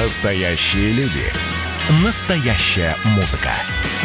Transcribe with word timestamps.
Настоящие 0.00 0.92
люди. 0.92 1.24
Настоящая 2.04 2.94
музыка. 3.16 3.50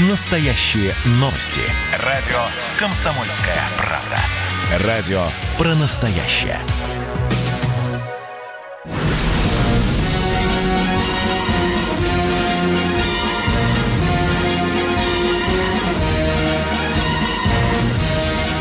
Настоящие 0.10 0.92
новости. 1.20 1.62
Радио 2.00 2.40
«Комсомольская 2.80 3.60
правда». 3.78 4.88
Радио 4.88 5.24
про 5.56 5.76
настоящее. 5.76 6.58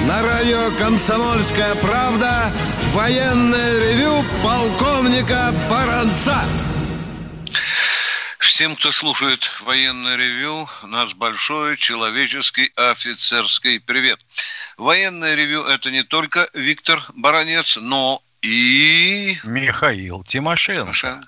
На 0.06 0.22
радио 0.22 0.70
«Комсомольская 0.78 1.74
правда» 1.76 2.52
военное 2.92 3.78
ревю 3.80 4.22
полковника 4.44 5.50
Баранца. 5.70 6.36
Всем, 8.62 8.76
кто 8.76 8.92
слушает 8.92 9.50
военное 9.62 10.14
ревю, 10.14 10.68
нас 10.84 11.14
большой 11.14 11.76
человеческий 11.76 12.70
офицерский 12.76 13.80
привет. 13.80 14.20
Военное 14.76 15.34
ревю– 15.34 15.64
это 15.66 15.90
не 15.90 16.04
только 16.04 16.48
Виктор 16.54 17.02
Баранец, 17.12 17.76
но 17.76 18.22
и... 18.40 19.36
Михаил 19.42 20.22
Тимошенко. 20.22 20.84
Тимошенко. 20.84 21.26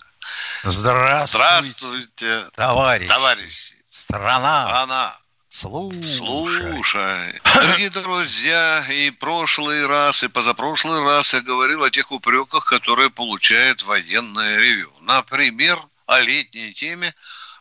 Здравствуйте, 0.63 1.37
Здравствуйте, 1.37 2.45
товарищ. 2.55 3.09
товарищи. 3.09 3.75
Страна. 3.91 4.83
Она. 4.83 5.19
Слушай. 5.49 6.17
Слушай, 6.17 7.41
дорогие 7.53 7.91
друзья, 7.91 8.87
и 8.89 9.11
прошлый 9.11 9.85
раз, 9.89 10.23
и 10.23 10.29
позапрошлый 10.29 11.03
раз 11.03 11.35
я 11.35 11.41
говорил 11.41 11.83
о 11.83 11.91
тех 11.91 12.13
упреках, 12.13 12.65
которые 12.65 13.11
получает 13.11 13.83
военное 13.83 14.61
ревю. 14.61 14.93
Например, 15.01 15.81
о 16.07 16.21
летней 16.21 16.73
теме 16.73 17.15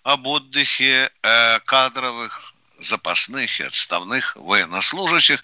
об 0.04 0.28
отдыхе 0.28 1.10
э, 1.22 1.60
кадровых 1.62 2.54
запасных 2.80 3.60
и 3.60 3.64
отставных 3.64 4.36
военнослужащих. 4.36 5.42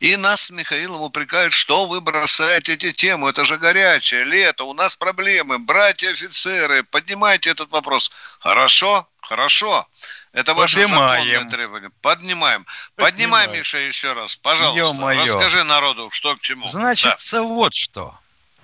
И 0.00 0.16
нас 0.16 0.42
с 0.42 0.50
Михаилом 0.50 1.02
упрекают, 1.02 1.52
что 1.52 1.86
вы 1.86 2.00
бросаете 2.00 2.74
эти 2.74 2.92
темы. 2.92 3.28
Это 3.30 3.44
же 3.44 3.58
горячее 3.58 4.24
лето, 4.24 4.64
у 4.64 4.72
нас 4.72 4.96
проблемы. 4.96 5.58
Братья-офицеры, 5.58 6.84
поднимайте 6.84 7.50
этот 7.50 7.70
вопрос. 7.70 8.10
Хорошо, 8.40 9.06
хорошо. 9.20 9.86
Это 10.32 10.54
ваше 10.54 10.86
законное 10.86 11.44
требование. 11.44 11.90
Поднимаем. 12.00 12.64
Поднимай, 12.96 13.10
Поднимаем. 13.46 13.52
Миша, 13.52 13.78
еще 13.78 14.14
раз. 14.14 14.36
Пожалуйста, 14.36 14.78
Ё-моё. 14.78 15.20
расскажи 15.20 15.64
народу, 15.64 16.08
что 16.12 16.36
к 16.36 16.40
чему. 16.40 16.66
Значит, 16.68 17.16
Да. 17.32 17.42
вот 17.42 17.74
что. 17.74 18.18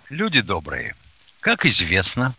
Люди 0.08 0.40
добрые. 0.40 0.94
Как 1.40 1.66
известно, 1.66 2.34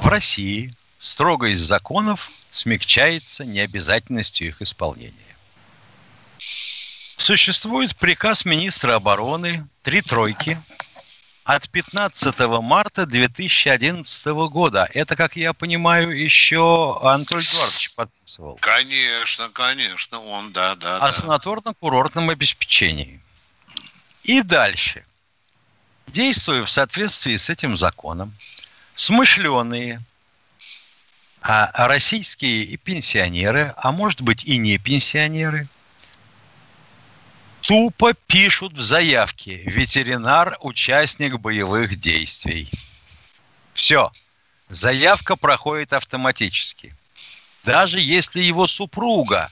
в 0.00 0.06
России 0.06 0.72
строгость 0.98 1.60
законов 1.60 2.30
смягчается 2.50 3.44
необязательностью 3.44 4.48
их 4.48 4.62
исполнения. 4.62 5.14
Существует 6.38 7.94
приказ 7.96 8.46
министра 8.46 8.94
обороны 8.94 9.66
«Три 9.82 10.00
тройки» 10.00 10.58
от 11.44 11.68
15 11.68 12.38
марта 12.62 13.04
2011 13.04 14.26
года. 14.50 14.88
Это, 14.94 15.16
как 15.16 15.36
я 15.36 15.52
понимаю, 15.52 16.10
еще 16.18 16.98
Анатолий 17.02 17.44
Эдуардович 17.44 17.94
подписывал. 17.94 18.58
Конечно, 18.60 19.50
конечно, 19.50 20.20
он, 20.20 20.52
да, 20.52 20.76
да, 20.76 20.96
о 20.96 21.00
да. 21.00 21.12
санаторно-курортном 21.12 22.30
обеспечении. 22.30 23.20
И 24.22 24.42
дальше. 24.42 25.04
Действуя 26.06 26.64
в 26.64 26.70
соответствии 26.70 27.36
с 27.36 27.50
этим 27.50 27.76
законом, 27.76 28.34
смышленые 29.00 30.02
а 31.42 31.88
российские 31.88 32.76
пенсионеры, 32.76 33.72
а 33.78 33.92
может 33.92 34.20
быть 34.20 34.44
и 34.44 34.58
не 34.58 34.76
пенсионеры, 34.76 35.68
тупо 37.62 38.12
пишут 38.26 38.74
в 38.74 38.82
заявке 38.82 39.62
«Ветеринар– 39.64 40.58
участник 40.60 41.38
боевых 41.38 41.98
действий». 41.98 42.68
Все. 43.72 44.12
Заявка 44.68 45.34
проходит 45.34 45.94
автоматически. 45.94 46.94
Даже 47.64 47.98
если 48.00 48.40
его 48.40 48.68
супруга 48.68 49.50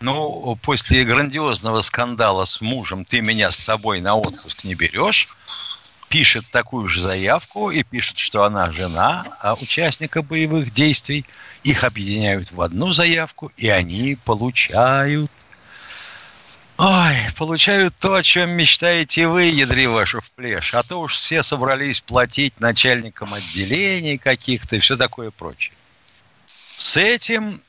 ну, 0.00 0.58
после 0.60 1.04
грандиозного 1.04 1.82
скандала 1.82 2.44
с 2.44 2.60
мужем 2.60 3.04
ты 3.04 3.20
меня 3.20 3.52
с 3.52 3.56
собой 3.56 4.00
на 4.00 4.16
отпуск 4.16 4.64
не 4.64 4.74
берешь, 4.74 5.28
пишет 6.12 6.50
такую 6.50 6.88
же 6.88 7.00
заявку 7.00 7.70
и 7.70 7.82
пишет, 7.82 8.18
что 8.18 8.44
она 8.44 8.70
жена 8.70 9.24
а, 9.40 9.54
участника 9.54 10.20
боевых 10.20 10.70
действий. 10.70 11.24
Их 11.62 11.84
объединяют 11.84 12.52
в 12.52 12.60
одну 12.60 12.92
заявку, 12.92 13.50
и 13.56 13.70
они 13.70 14.18
получают... 14.22 15.32
Ой, 16.76 17.16
получают 17.38 17.94
то, 17.98 18.14
о 18.14 18.22
чем 18.22 18.50
мечтаете 18.50 19.26
вы, 19.26 19.44
ядри 19.44 19.86
вашу 19.86 20.20
в 20.20 20.30
плешь. 20.32 20.74
А 20.74 20.82
то 20.82 21.00
уж 21.00 21.14
все 21.14 21.42
собрались 21.42 22.02
платить 22.02 22.60
начальникам 22.60 23.32
отделений 23.32 24.18
каких-то 24.18 24.76
и 24.76 24.80
все 24.80 24.98
такое 24.98 25.30
прочее. 25.30 25.74
С 26.44 26.98
этим 26.98 27.62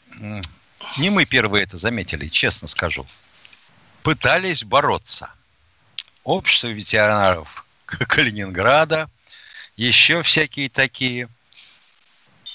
не 0.97 1.09
мы 1.09 1.23
первые 1.23 1.63
это 1.63 1.77
заметили, 1.77 2.27
честно 2.27 2.67
скажу. 2.67 3.05
Пытались 4.01 4.65
бороться. 4.65 5.29
Общество 6.25 6.67
ветеранов 6.67 7.62
Калининграда, 8.07 9.09
еще 9.75 10.21
всякие 10.21 10.69
такие. 10.69 11.29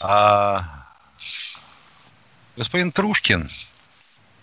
А 0.01 0.87
господин 2.57 2.93
Трушкин, 2.93 3.49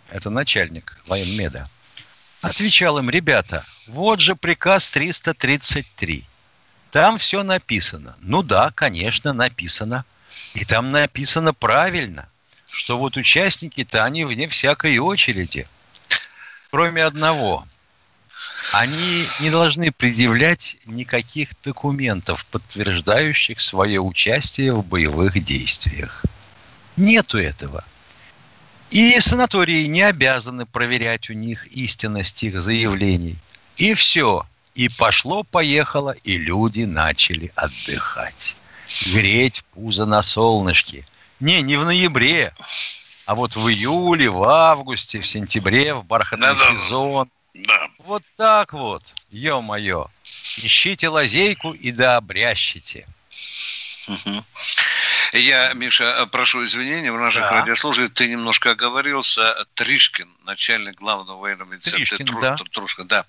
это 0.09 0.29
начальник 0.29 0.97
военмеда, 1.07 1.69
отвечал 2.41 2.97
им, 2.97 3.09
ребята, 3.09 3.63
вот 3.87 4.19
же 4.19 4.35
приказ 4.35 4.89
333. 4.89 6.25
Там 6.91 7.17
все 7.17 7.43
написано. 7.43 8.15
Ну 8.19 8.41
да, 8.41 8.71
конечно, 8.71 9.33
написано. 9.33 10.05
И 10.53 10.65
там 10.65 10.91
написано 10.91 11.53
правильно, 11.53 12.29
что 12.67 12.97
вот 12.97 13.17
участники-то 13.17 14.03
они 14.03 14.25
вне 14.25 14.47
всякой 14.47 14.97
очереди. 14.97 15.67
Кроме 16.71 17.03
одного. 17.03 17.67
Они 18.73 19.25
не 19.39 19.49
должны 19.49 19.91
предъявлять 19.91 20.77
никаких 20.85 21.49
документов, 21.63 22.45
подтверждающих 22.47 23.59
свое 23.59 24.01
участие 24.01 24.73
в 24.73 24.85
боевых 24.85 25.43
действиях. 25.43 26.23
Нету 26.97 27.37
этого. 27.37 27.83
И 28.89 29.19
санатории 29.19 29.85
не 29.85 30.01
обязаны 30.01 30.65
проверять 30.65 31.29
у 31.29 31.33
них 31.33 31.67
истинность 31.67 32.43
их 32.43 32.61
заявлений. 32.61 33.37
И 33.77 33.93
все. 33.93 34.43
И 34.73 34.89
пошло-поехало, 34.89 36.11
и 36.23 36.37
люди 36.37 36.81
начали 36.81 37.51
отдыхать. 37.55 38.55
Греть 39.13 39.63
пузо 39.73 40.05
на 40.05 40.21
солнышке. 40.21 41.05
Не, 41.39 41.61
не 41.61 41.77
в 41.77 41.85
ноябре, 41.85 42.53
а 43.25 43.35
вот 43.35 43.55
в 43.55 43.67
июле, 43.67 44.29
в 44.29 44.43
августе, 44.43 45.19
в 45.19 45.27
сентябре, 45.27 45.93
в 45.93 46.05
бархатный 46.05 46.49
Да-да. 46.49 46.77
сезон. 46.77 47.29
Да. 47.55 47.87
Вот 47.99 48.23
так 48.35 48.73
вот, 48.73 49.03
ё-моё. 49.31 50.07
Ищите 50.57 51.07
лазейку 51.07 51.71
и 51.73 51.91
да 51.91 52.17
обрящите. 52.17 53.07
Мгм. 54.07 54.45
Я, 55.33 55.73
Миша, 55.73 56.27
прошу 56.31 56.63
извинения, 56.63 57.11
у 57.11 57.17
наших 57.17 57.43
Да. 57.43 57.49
радиослушателей 57.51 58.09
ты 58.09 58.27
немножко 58.27 58.71
оговорился. 58.71 59.55
Тришкин, 59.73 60.29
начальник 60.45 60.95
главного 60.95 61.39
военного 61.39 61.73
медицинского 61.73 62.17
Тришкин, 62.17 62.39
да. 62.39 62.55
Трушкин, 62.71 63.07
да. 63.07 63.25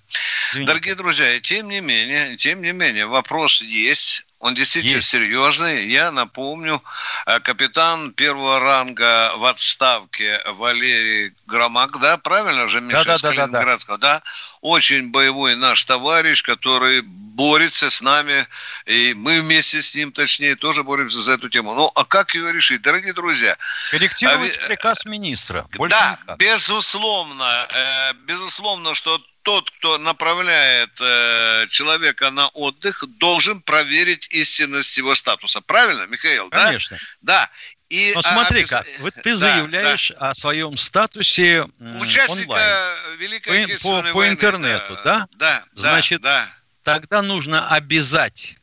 Извините. 0.51 0.67
Дорогие 0.67 0.95
друзья, 0.95 1.41
тем 1.41 1.69
не 1.69 1.81
менее, 1.81 2.37
тем 2.37 2.63
не 2.63 2.73
менее, 2.73 3.07
вопрос 3.07 3.63
есть. 3.63 4.26
Он 4.47 4.55
действительно 4.55 4.97
Есть. 4.97 5.09
серьезный. 5.09 5.89
Я 5.89 6.13
напомню, 6.13 6.81
э, 7.27 7.41
капитан 7.41 8.13
первого 8.13 8.61
ранга 8.61 9.33
в 9.37 9.45
отставке 9.45 10.41
Валерий 10.47 11.33
Громак, 11.47 11.99
да, 11.99 12.17
правильно 12.17 12.69
же, 12.69 12.81
Миша, 12.81 13.01
из 13.01 13.07
Да-да-да-да-да. 13.07 13.43
Калининградского, 13.43 13.99
да? 13.99 14.23
Очень 14.61 15.11
боевой 15.11 15.57
наш 15.57 15.85
товарищ, 15.85 16.45
который 16.45 17.01
борется 17.03 17.91
с 17.91 18.01
нами, 18.01 18.47
и 18.87 19.15
мы 19.15 19.41
вместе 19.41 19.83
с 19.83 19.97
ним, 19.97 20.13
точнее, 20.13 20.55
тоже 20.55 20.85
боремся 20.85 21.21
за 21.21 21.33
эту 21.33 21.49
тему. 21.49 21.75
Ну, 21.75 21.91
а 21.97 22.05
как 22.05 22.37
ее 22.37 22.53
решить? 22.53 22.83
Дорогие 22.83 23.15
друзья, 23.15 23.57
Корректировать 23.91 24.57
А 24.63 24.67
приказ 24.69 25.05
министра. 25.07 25.67
Больше 25.77 25.97
да, 25.97 26.19
никак. 26.23 26.39
безусловно, 26.39 27.67
э, 27.69 28.13
безусловно, 28.27 28.95
что 28.95 29.21
тот, 29.47 29.71
кто 29.71 29.97
направляет 29.99 30.91
э, 31.01 31.69
человека 31.71 32.33
на 32.33 32.49
отдых, 32.49 33.05
должен 33.19 33.63
проверить 33.63 34.27
истинность 34.31 34.97
его 34.99 35.15
статуса. 35.15 35.61
Правильно, 35.61 36.05
Михаил? 36.07 36.49
да? 36.51 36.67
Конечно. 36.67 36.99
Да. 37.23 37.49
И, 37.89 38.11
Но 38.17 38.21
а, 38.21 38.23
смотри-ка, 38.25 38.81
обяз- 38.81 38.99
вот 38.99 39.15
ты 39.15 39.31
Да, 39.31 39.37
заявляешь 39.37 40.11
о 40.11 40.35
своем 40.35 40.77
статусе 40.77 41.65
да. 41.79 41.99
Участника 42.01 42.51
онлайн. 42.51 43.19
Великой 43.19 43.69
По- 43.79 43.79
по- 43.79 44.03
по 44.03 44.13
войны, 44.15 44.33
интернету, 44.33 44.99
да? 45.05 45.29
Да, 45.37 45.65
да, 45.65 45.65
Значит, 45.75 46.23
да. 46.23 46.49
Тогда 46.83 47.23
нужно 47.23 47.69
обязать 47.69 48.57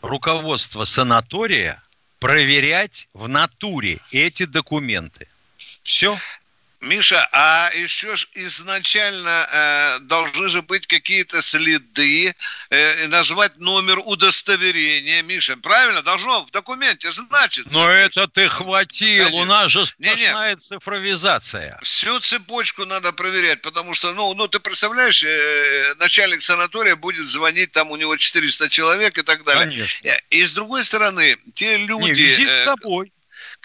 руководство 0.00 0.84
санатория 0.84 1.82
проверять 2.18 3.10
в 3.12 3.28
натуре 3.28 3.98
эти 4.10 4.46
документы. 4.46 5.28
Все. 5.82 6.18
Миша, 6.86 7.28
а 7.32 7.70
еще 7.74 8.16
ж 8.16 8.28
изначально 8.34 9.48
э, 9.52 9.98
должны 10.00 10.48
же 10.48 10.62
быть 10.62 10.86
какие-то 10.86 11.42
следы, 11.42 12.34
э, 12.70 13.06
назвать 13.08 13.58
номер 13.58 14.00
удостоверения, 14.04 15.22
Миша, 15.22 15.56
правильно? 15.56 16.02
Должно 16.02 16.44
в 16.44 16.50
документе 16.50 17.10
значиться. 17.10 17.72
Но 17.72 17.90
это 17.90 18.28
ты 18.28 18.48
хватил, 18.48 19.24
Конечно. 19.24 19.42
у 19.42 19.44
нас 19.44 19.70
же 19.70 19.86
сплошная 19.86 20.56
цифровизация. 20.56 21.78
Всю 21.82 22.18
цепочку 22.20 22.84
надо 22.84 23.12
проверять, 23.12 23.62
потому 23.62 23.94
что, 23.94 24.14
ну, 24.14 24.32
ну 24.34 24.48
ты 24.48 24.60
представляешь, 24.60 25.22
э, 25.22 25.94
начальник 25.98 26.42
санатория 26.42 26.96
будет 26.96 27.26
звонить, 27.26 27.72
там 27.72 27.90
у 27.90 27.96
него 27.96 28.16
400 28.16 28.68
человек 28.68 29.18
и 29.18 29.22
так 29.22 29.44
далее. 29.44 29.66
Конечно. 29.66 30.08
Э, 30.08 30.18
И 30.30 30.44
с 30.44 30.54
другой 30.54 30.84
стороны, 30.84 31.36
те 31.54 31.76
люди... 31.78 32.04
Не, 32.04 32.12
вези 32.12 32.46
с 32.46 32.52
э, 32.52 32.64
собой. 32.64 33.12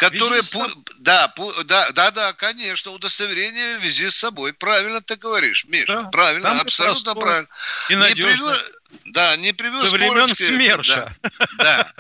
Которые 0.02 0.42
с 0.42 0.58
да, 0.98 1.34
да, 1.66 1.92
да, 1.92 2.12
да, 2.12 2.34
конечно, 2.34 2.92
удостоверение 2.92 3.78
вези 3.78 4.10
с 4.10 4.16
собой. 4.16 4.54
Правильно 4.54 5.02
ты 5.02 5.16
говоришь, 5.16 5.66
Миш, 5.66 5.86
Да, 5.86 6.04
правильно, 6.06 6.60
абсолютно 6.60 7.14
правильно. 7.16 7.48
И 7.90 7.96
Не 7.96 8.16
привез, 8.16 8.66
да, 9.06 9.36
не 9.38 9.54
привез 9.54 9.90
Со 9.90 9.96
времен 9.96 10.14
корочки, 10.14 10.44
СМЕРШа. 10.44 11.16
Да, 11.22 11.48
да. 11.58 11.94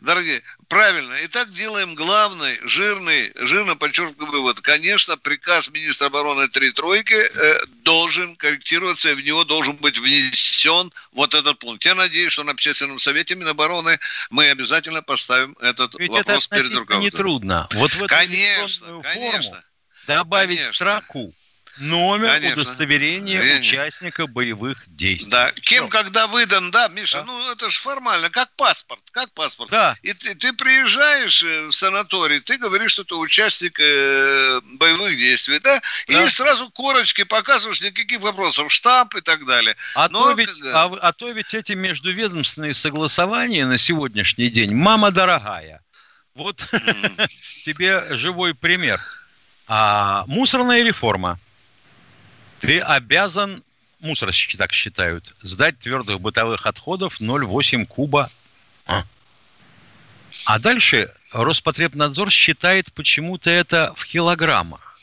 Дорогие, 0.00 0.42
правильно. 0.68 1.14
Итак, 1.22 1.52
делаем 1.54 1.94
главный, 1.94 2.58
жирный, 2.64 3.32
жирно 3.34 3.76
подчеркиваю 3.76 4.30
вывод. 4.30 4.60
Конечно, 4.60 5.16
приказ 5.16 5.70
министра 5.70 6.06
обороны 6.06 6.48
три 6.48 6.70
тройки 6.70 7.14
э, 7.14 7.66
должен 7.82 8.36
корректироваться, 8.36 9.10
и 9.10 9.14
в 9.14 9.24
него 9.24 9.44
должен 9.44 9.76
быть 9.76 9.98
внесен 9.98 10.92
вот 11.12 11.34
этот 11.34 11.58
пункт. 11.58 11.84
Я 11.86 11.94
надеюсь, 11.94 12.32
что 12.32 12.44
на 12.44 12.52
общественном 12.52 12.98
совете 12.98 13.36
Минобороны 13.36 13.98
мы 14.28 14.50
обязательно 14.50 15.00
поставим 15.02 15.56
этот 15.60 15.94
Ведь 15.94 16.10
это 16.10 16.18
вопрос 16.18 16.46
перед 16.46 16.60
относительно 16.60 16.80
руководством. 16.80 17.06
нетрудно. 17.06 17.68
Вот 17.72 17.92
в 17.94 17.96
эту 17.96 18.06
Конечно, 18.08 19.02
конечно. 19.02 19.64
добавить 20.06 20.58
Конечно. 20.58 20.74
строку 20.74 21.32
номер 21.78 22.28
Конечно. 22.28 22.62
удостоверения 22.62 23.38
Конечно. 23.40 23.60
участника 23.60 24.26
боевых 24.26 24.84
действий. 24.86 25.30
Да, 25.30 25.52
кем, 25.52 25.84
Всё. 25.84 25.90
когда 25.90 26.26
выдан, 26.26 26.70
да, 26.70 26.88
Миша, 26.88 27.18
Да. 27.18 27.24
ну 27.24 27.52
это 27.52 27.68
же 27.70 27.78
формально, 27.80 28.30
как 28.30 28.48
паспорт, 28.56 29.00
как 29.12 29.30
паспорт. 29.32 29.70
Да. 29.70 29.96
И 30.02 30.12
ты, 30.12 30.34
ты 30.34 30.52
приезжаешь 30.52 31.42
э, 31.42 31.66
в 31.66 31.72
санаторий, 31.72 32.40
ты 32.40 32.56
говоришь, 32.58 32.92
что 32.92 33.04
ты 33.04 33.14
участник 33.14 33.78
э, 33.78 34.60
боевых 34.78 35.16
действий, 35.16 35.58
да? 35.60 35.80
Да. 36.08 36.24
И 36.24 36.28
сразу 36.30 36.70
корочки 36.70 37.24
показываешь, 37.24 37.80
никаких 37.80 38.20
вопросов, 38.20 38.72
штамп 38.72 39.16
и 39.16 39.20
так 39.20 39.44
далее. 39.46 39.76
А, 39.94 40.08
Но, 40.08 40.22
то 40.24 40.32
ведь, 40.32 40.60
бы- 40.60 40.70
а, 40.72 40.90
а 41.00 41.12
то 41.12 41.30
ведь 41.30 41.54
эти 41.54 41.72
междуведомственные 41.72 42.74
согласования 42.74 43.66
на 43.66 43.78
сегодняшний 43.78 44.48
день, 44.48 44.74
мама 44.74 45.10
дорогая, 45.10 45.82
вот 46.34 46.66
тебе 47.64 48.06
живой 48.16 48.54
пример. 48.54 49.00
А, 49.68 50.24
мусорная 50.28 50.82
реформа. 50.84 51.38
Ты 52.60 52.80
обязан, 52.80 53.62
мусорщики 54.00 54.56
так 54.56 54.72
считают, 54.72 55.34
сдать 55.42 55.78
твердых 55.78 56.20
бытовых 56.20 56.66
отходов 56.66 57.20
0,8 57.20 57.86
куба. 57.86 58.28
А. 58.86 59.04
А 60.46 60.58
дальше 60.58 61.12
Роспотребнадзор 61.32 62.30
считает 62.30 62.92
почему-то 62.92 63.50
это 63.50 63.92
в 63.96 64.06
килограммах. 64.06 64.98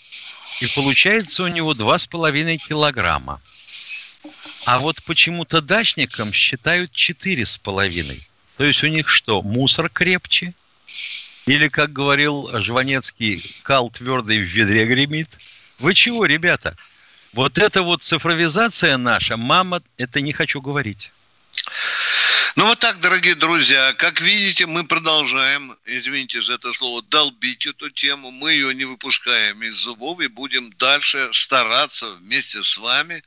И 0.62 0.68
получается 0.76 1.44
у 1.44 1.48
него 1.48 1.74
2,5 1.74 2.58
килограмма. 2.58 3.42
А 4.66 4.80
вот 4.80 5.04
почему-то 5.04 5.62
дачникам 5.62 6.32
считают 6.32 6.92
4,5. 6.92 8.30
То 8.58 8.64
есть 8.64 8.84
у 8.84 8.88
них 8.88 9.10
что, 9.10 9.42
мусор 9.42 9.90
крепче? 9.90 10.54
Или, 11.46 11.68
как 11.68 11.92
говорил 11.92 12.50
Жванецкий, 12.62 13.42
кал 13.64 13.90
твердый 13.90 14.40
в 14.40 14.44
ведре 14.44 14.86
гремит? 14.86 15.38
Вы 15.80 15.94
чего, 15.94 16.26
ребята? 16.26 16.74
Вот 17.34 17.58
эта 17.58 17.82
вот 17.82 18.04
цифровизация 18.04 18.96
наша, 18.98 19.38
мама, 19.38 19.82
это 19.98 20.22
не 20.22 20.34
хочу 20.34 20.62
говорить. 20.62 21.12
Ну 22.56 22.66
вот 22.68 22.78
так, 22.78 23.00
дорогие 23.00 23.34
друзья, 23.34 23.94
как 23.94 24.22
видите, 24.22 24.68
мы 24.68 24.84
продолжаем, 24.84 25.76
извините 25.86 26.40
за 26.42 26.54
это 26.54 26.72
слово, 26.72 27.02
долбить 27.02 27.66
эту 27.66 27.90
тему. 27.90 28.30
Мы 28.30 28.52
ее 28.54 28.76
не 28.76 28.86
выпускаем 28.86 29.64
из 29.64 29.78
зубов 29.78 30.20
и 30.20 30.28
будем 30.28 30.72
дальше 30.74 31.30
стараться 31.32 32.12
вместе 32.22 32.62
с 32.62 32.78
вами 32.78 33.24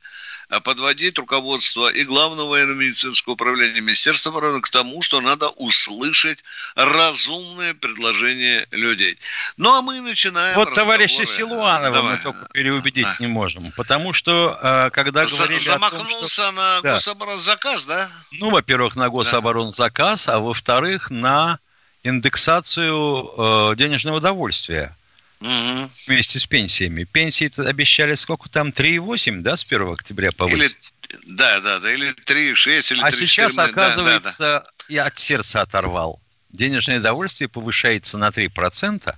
подводить 0.63 1.17
руководство 1.19 1.89
и 1.89 2.03
Главного 2.03 2.49
военно-медицинского 2.49 3.33
управления 3.33 3.81
Министерства 3.81 4.31
обороны 4.31 4.61
к 4.61 4.69
тому, 4.69 5.01
что 5.01 5.19
надо 5.21 5.49
услышать 5.49 6.43
разумные 6.75 7.73
предложения 7.73 8.65
людей. 8.71 9.17
Ну 9.57 9.73
а 9.73 9.81
мы 9.81 9.99
начинаем 9.99 10.55
Вот 10.55 10.73
товарища. 10.73 11.25
Силуанова 11.25 11.93
Давай. 11.93 12.15
мы 12.15 12.21
только 12.23 12.45
переубедить 12.53 13.03
Да. 13.03 13.15
не 13.19 13.27
можем. 13.27 13.71
Потому 13.75 14.13
что, 14.13 14.57
э, 14.61 14.89
когда 14.91 15.25
За- 15.27 15.35
говорили 15.37 15.57
о 15.69 15.79
том, 15.79 15.79
что... 15.89 15.97
Замахнулся 15.97 16.51
на 16.51 16.81
Да. 16.81 16.93
гособоронзаказ, 16.93 17.85
да? 17.85 18.09
Ну, 18.39 18.49
во-первых, 18.49 18.95
на 18.95 19.09
гособоронзаказ, 19.09 20.27
а 20.29 20.39
во-вторых, 20.39 21.09
на 21.11 21.59
индексацию 22.03 23.31
э, 23.37 23.75
денежного 23.75 24.21
довольствия 24.21 24.95
Мгм. 25.39 25.89
вместе 26.07 26.39
с 26.39 26.47
пенсиями. 26.47 27.03
Пенсии 27.03 27.51
обещали 27.61 28.15
сколько 28.15 28.49
там, 28.49 28.69
3,8, 28.69 29.41
да, 29.41 29.55
с 29.55 29.63
1 29.63 29.93
октября 29.93 30.29
Или, 30.29 30.35
повысить? 30.35 30.93
да, 31.27 31.59
да, 31.59 31.79
да, 31.79 31.93
или 31.93 32.13
3,6, 32.25 32.91
или 32.91 33.01
а 33.01 33.09
3,4, 33.09 33.11
сейчас, 33.11 33.55
да, 33.55 33.67
да, 33.67 33.71
да. 33.71 33.85
оказывается, 33.85 34.63
я 34.89 35.05
от 35.05 35.17
сердца 35.17 35.61
оторвал. 35.61 36.19
Денежное 36.51 36.99
довольствие 36.99 37.49
повышается 37.49 38.17
на 38.17 38.29
3%, 38.29 39.13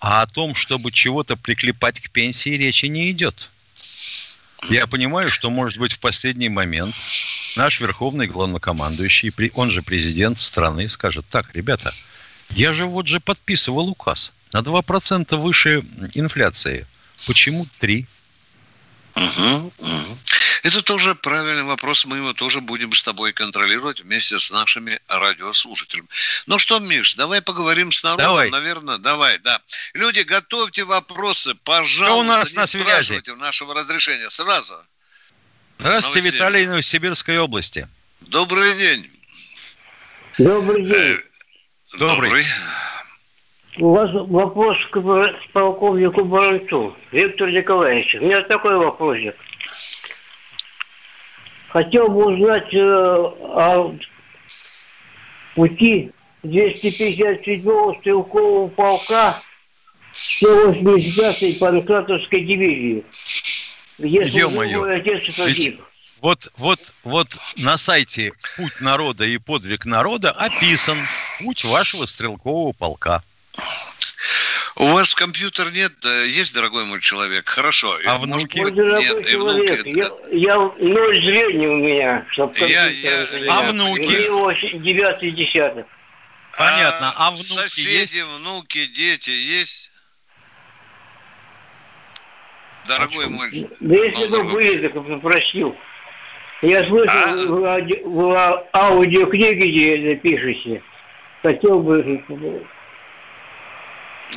а 0.00 0.22
о 0.22 0.26
том, 0.26 0.54
чтобы 0.54 0.92
чего-то 0.92 1.36
приклепать 1.36 2.00
к 2.00 2.10
пенсии, 2.10 2.50
речи 2.50 2.86
не 2.86 3.10
идет. 3.10 3.50
Я 4.68 4.86
понимаю, 4.86 5.30
что, 5.30 5.48
может 5.48 5.78
быть, 5.78 5.92
в 5.92 6.00
последний 6.00 6.50
момент 6.50 6.94
наш 7.56 7.80
верховный 7.80 8.26
главнокомандующий, 8.26 9.32
он 9.54 9.70
же 9.70 9.80
президент 9.82 10.38
страны, 10.38 10.86
скажет, 10.90 11.24
так, 11.30 11.54
ребята, 11.54 11.90
я 12.50 12.74
же 12.74 12.84
вот 12.84 13.06
же 13.06 13.20
подписывал 13.20 13.88
указ 13.88 14.32
на 14.52 14.60
2% 14.60 15.36
выше 15.36 15.82
инфляции. 16.14 16.86
Почему 17.26 17.66
3? 17.80 18.06
Мгм, 19.14 19.72
мгм. 19.78 20.18
Это 20.62 20.82
тоже 20.82 21.14
правильный 21.14 21.62
вопрос, 21.62 22.04
мы 22.04 22.18
его 22.18 22.32
тоже 22.32 22.60
будем 22.60 22.92
с 22.92 23.02
тобой 23.02 23.32
контролировать 23.32 24.00
вместе 24.00 24.38
с 24.38 24.50
нашими 24.50 25.00
радиослушателями. 25.08 26.08
Ну 26.46 26.58
что, 26.58 26.78
Миш, 26.78 27.14
давай 27.14 27.40
поговорим 27.40 27.92
с 27.92 28.02
народом, 28.02 28.26
Давай. 28.26 28.50
наверное, 28.50 28.98
давай, 28.98 29.38
да. 29.38 29.60
Люди, 29.94 30.20
готовьте 30.20 30.84
вопросы, 30.84 31.54
пожалуйста, 31.64 32.04
Кто 32.04 32.18
у 32.18 32.22
нас 32.22 32.52
не 32.52 32.58
на 32.58 32.66
связи? 32.66 32.84
спрашивайте 32.84 33.34
нашего 33.36 33.74
разрешения 33.74 34.28
сразу. 34.28 34.74
Здравствуйте. 35.78 36.30
Виталий, 36.30 36.66
Новосибирской 36.66 37.38
области. 37.38 37.88
Добрый 38.20 38.76
день. 38.76 39.10
Добрый 40.36 40.84
день. 40.84 41.20
Э, 41.94 41.96
Добрый. 41.98 42.44
У 43.80 43.92
вас 43.94 44.10
вопрос 44.12 44.76
к 44.90 45.00
полковнику 45.54 46.22
Баранцу, 46.22 46.94
Виктору 47.12 47.50
Николаевичу. 47.50 48.18
У 48.18 48.26
меня 48.26 48.42
такой 48.42 48.76
вопросик. 48.76 49.34
Хотел 51.68 52.08
бы 52.08 52.26
узнать 52.26 52.74
э, 52.74 52.78
о 52.78 53.96
пути 55.54 56.12
257-го 56.44 57.96
стрелкового 58.00 58.68
полка 58.68 59.34
185-й 60.12 61.58
Панкратовской 61.58 62.44
дивизии, 62.44 63.02
где 63.98 64.26
служил 64.26 64.84
отец 64.84 65.38
погиб. 65.38 65.80
Вот, 66.20 66.52
вот, 66.58 66.92
вот 67.02 67.28
на 67.56 67.78
сайте 67.78 68.32
«Путь 68.58 68.78
народа 68.82 69.24
и 69.24 69.38
подвиг 69.38 69.86
народа» 69.86 70.32
описан 70.32 70.98
путь 71.38 71.64
вашего 71.64 72.04
стрелкового 72.04 72.72
полка. 72.72 73.22
У 74.76 74.86
вас 74.86 75.14
компьютер 75.14 75.70
нет, 75.72 75.92
есть, 76.04 76.54
дорогой 76.54 76.84
мой 76.86 77.00
человек? 77.00 77.48
Хорошо. 77.48 77.98
А 78.06 78.18
Может, 78.18 78.24
внуки? 78.52 78.58
Мой 78.60 78.70
Нет, 79.02 79.28
и 79.28 79.36
внуки. 79.36 79.88
я, 79.88 80.10
я 80.30 80.56
ноль 80.56 81.22
зрения 81.22 81.68
у 81.68 81.76
меня, 81.76 82.26
чтоб 82.30 82.56
Я- 82.56 82.84
компьютер 82.86 83.42
я-. 83.42 83.52
А 83.58 83.62
внуки? 83.70 84.00
У 84.00 84.22
него 84.22 84.52
девятый 84.52 85.32
десяток. 85.32 85.86
Понятно. 86.56 87.12
А 87.16 87.30
внуки 87.30 87.42
Соседи, 87.42 88.16
есть? 88.18 88.22
внуки, 88.38 88.86
дети 88.86 89.30
есть? 89.30 89.90
Дорогой 92.88 93.26
А 93.26 93.28
мой... 93.28 93.68
Да 93.80 93.94
если 93.96 94.26
бы 94.28 94.44
были, 94.44 94.78
так 94.88 94.94
бы 94.94 95.02
попросил. 95.16 95.76
Я 96.62 96.86
слышал 96.86 97.14
А? 97.14 97.34
в, 97.46 97.64
ауди- 97.64 98.02
в 98.04 98.30
а- 98.36 98.68
аудиокниге, 98.72 100.16
пишете. 100.16 100.82
Хотел 101.42 101.80
бы... 101.80 102.20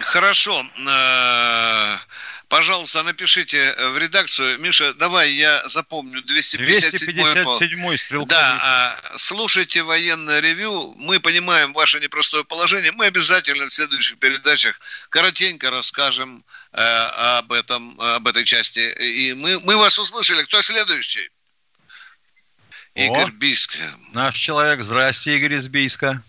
Хорошо. 0.01 0.65
Э, 0.87 1.97
пожалуйста, 2.47 3.03
напишите 3.03 3.75
в 3.91 3.97
редакцию. 3.97 4.59
Миша, 4.59 4.93
давай 4.93 5.31
я 5.31 5.67
запомню 5.67 6.21
257 6.21 7.13
257 7.13 7.97
стрелковый. 7.97 8.29
Да, 8.29 8.59
а, 8.61 9.17
слушайте 9.17 9.83
военное 9.83 10.39
ревю. 10.39 10.93
Мы 10.97 11.19
понимаем 11.19 11.73
ваше 11.73 11.99
непростое 11.99 12.43
положение. 12.43 12.91
Мы 12.91 13.05
обязательно 13.05 13.67
в 13.67 13.73
следующих 13.73 14.17
передачах 14.19 14.79
коротенько 15.09 15.69
расскажем 15.69 16.43
э, 16.71 16.81
об 16.81 17.51
этом, 17.51 17.99
об 17.99 18.27
этой 18.27 18.45
части. 18.45 18.79
И 18.99 19.33
мы, 19.33 19.59
мы 19.61 19.77
вас 19.77 19.97
услышали. 19.99 20.43
Кто 20.43 20.61
следующий? 20.61 21.29
Игорь 22.95 23.29
О, 23.29 23.31
Бийск. 23.31 23.75
Наш 24.13 24.37
человек. 24.37 24.83
Здрасте, 24.83 25.35
Игорь 25.37 25.55
из 25.55 25.67
Бийска. 25.67 26.23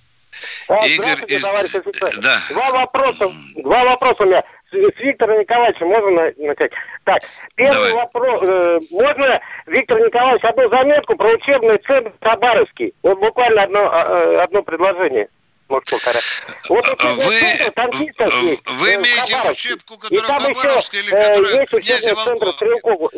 А, 0.68 0.86
Игорь 0.86 1.24
из... 1.28 1.42
товарищ 1.42 1.74
офицер. 1.74 2.20
Да. 2.20 2.40
Два 2.50 2.70
вопроса, 2.70 3.30
два 3.56 3.84
вопроса 3.84 4.22
у 4.22 4.26
меня. 4.26 4.44
С 4.70 5.00
Виктором 5.00 5.38
Николаевичем 5.38 5.86
можно 5.86 6.32
начать? 6.36 6.72
Так, 7.04 7.22
первый 7.54 7.90
Давай. 7.90 7.92
вопрос. 7.92 8.40
Э, 8.42 8.78
можно, 8.90 9.40
Виктор 9.66 10.00
Николаевич, 10.00 10.42
одну 10.42 10.68
заметку 10.68 11.16
про 11.16 11.30
учебный 11.30 11.78
центр 11.78 12.12
Хабаровский? 12.20 12.92
Вот 13.02 13.20
буквально 13.20 13.62
одно, 13.62 13.80
а, 13.84 14.02
а, 14.02 14.42
одно 14.42 14.62
предложение. 14.62 15.28
Может, 15.68 15.90
полтора. 15.90 16.20
Вот 16.68 16.84
а, 16.86 17.12
вы, 17.12 17.40
центр, 17.74 17.96
есть, 17.96 18.66
вы 18.66 18.88
э, 18.90 18.94
имеете 18.96 19.50
учебку, 19.50 19.96
которая 19.96 20.40
в 20.40 20.44
Хабаровске 20.44 20.98
или 20.98 21.12
э, 21.12 21.28
которая 21.28 21.60
есть 21.60 21.74
учебный 21.74 22.24
центр 22.24 22.52
Стрелков. 22.52 23.12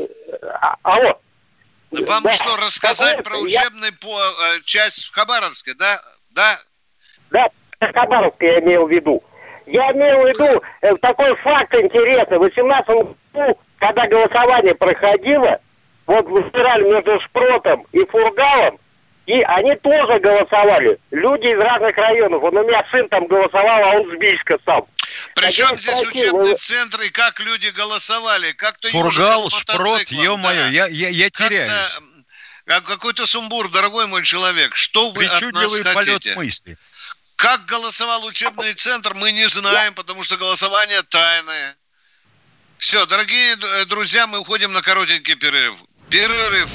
А, 0.61 0.77
алло. 0.83 1.19
Вам 1.91 2.23
да. 2.23 2.33
что, 2.33 2.57
рассказать 2.57 3.23
про 3.23 3.39
учебный 3.39 3.89
я... 3.89 3.95
по, 4.01 4.61
часть 4.65 5.05
в 5.07 5.15
Хабаровске, 5.15 5.75
да? 5.75 6.03
Да, 6.31 6.61
да, 7.31 7.49
Хабаровск 7.81 8.41
я 8.41 8.61
имел 8.61 8.87
в 8.87 8.91
виду. 8.91 9.23
Я 9.67 9.93
имел 9.93 10.23
в 10.23 10.29
виду 10.29 10.63
э, 10.83 10.95
такой 10.97 11.35
факт 11.37 11.75
интересный. 11.75 12.39
В 12.39 12.43
18 12.43 12.87
году, 12.87 13.59
когда 13.79 14.07
голосование 14.07 14.75
проходило, 14.75 15.61
вот 16.07 16.27
выбирали 16.27 16.85
между 16.85 17.21
Шпротом 17.21 17.85
и 17.93 18.05
Фургалом, 18.05 18.79
и 19.27 19.43
они 19.43 19.75
тоже 19.77 20.21
голосовали. 20.21 20.99
Люди 21.11 21.49
из 21.49 21.59
разных 21.59 21.97
районов. 21.97 22.43
Вот 22.43 22.55
у 22.55 22.63
меня 22.63 22.85
сын 22.91 23.09
там 23.09 23.27
голосовал, 23.27 23.83
а 23.83 23.99
он 23.99 24.11
с 24.11 24.19
Бийска 24.19 24.59
сам. 24.65 24.87
Причем 25.35 25.69
так 25.69 25.81
здесь 25.81 25.97
спросил, 25.97 26.21
учебный 26.21 26.53
вы... 26.53 26.57
центр 26.57 27.01
и 27.03 27.09
как 27.11 27.41
люди 27.41 27.69
голосовали? 27.69 28.53
Как-то 28.53 28.89
Фургал, 28.91 29.51
Шпрот, 29.51 30.09
ё-моё, 30.09 30.65
да. 30.65 30.69
я, 30.69 30.87
я, 30.87 31.09
я 31.09 31.31
теряюсь. 31.31 31.71
Какой-то 32.67 33.27
сумбур, 33.27 33.69
дорогой 33.69 34.07
мой 34.07 34.23
человек. 34.23 34.75
Что 34.75 35.11
вы 35.11 35.27
от 35.27 35.43
нас 35.53 35.73
хотите? 35.73 35.95
полет 35.95 36.37
мысли. 36.37 36.77
Как 37.37 37.67
голосовал 37.67 38.25
учебный 38.25 38.73
центр, 38.73 39.15
мы 39.15 39.31
не 39.31 39.47
знаем, 39.49 39.95
потому 39.95 40.23
что 40.23 40.39
голосование 40.39 41.03
тайное. 41.03 41.77
Все, 42.79 43.05
дорогие 43.07 43.57
э, 43.57 43.85
друзья, 43.85 44.27
мы 44.27 44.39
уходим 44.39 44.73
на 44.73 44.81
коротенький 44.81 45.35
перерыв. 45.35 45.79
Перерыв. 46.09 46.69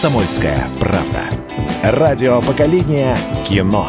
«Комсомольская 0.00 0.66
правда». 0.80 1.28
Радио 1.82 2.40
поколения 2.40 3.18
кино. 3.46 3.86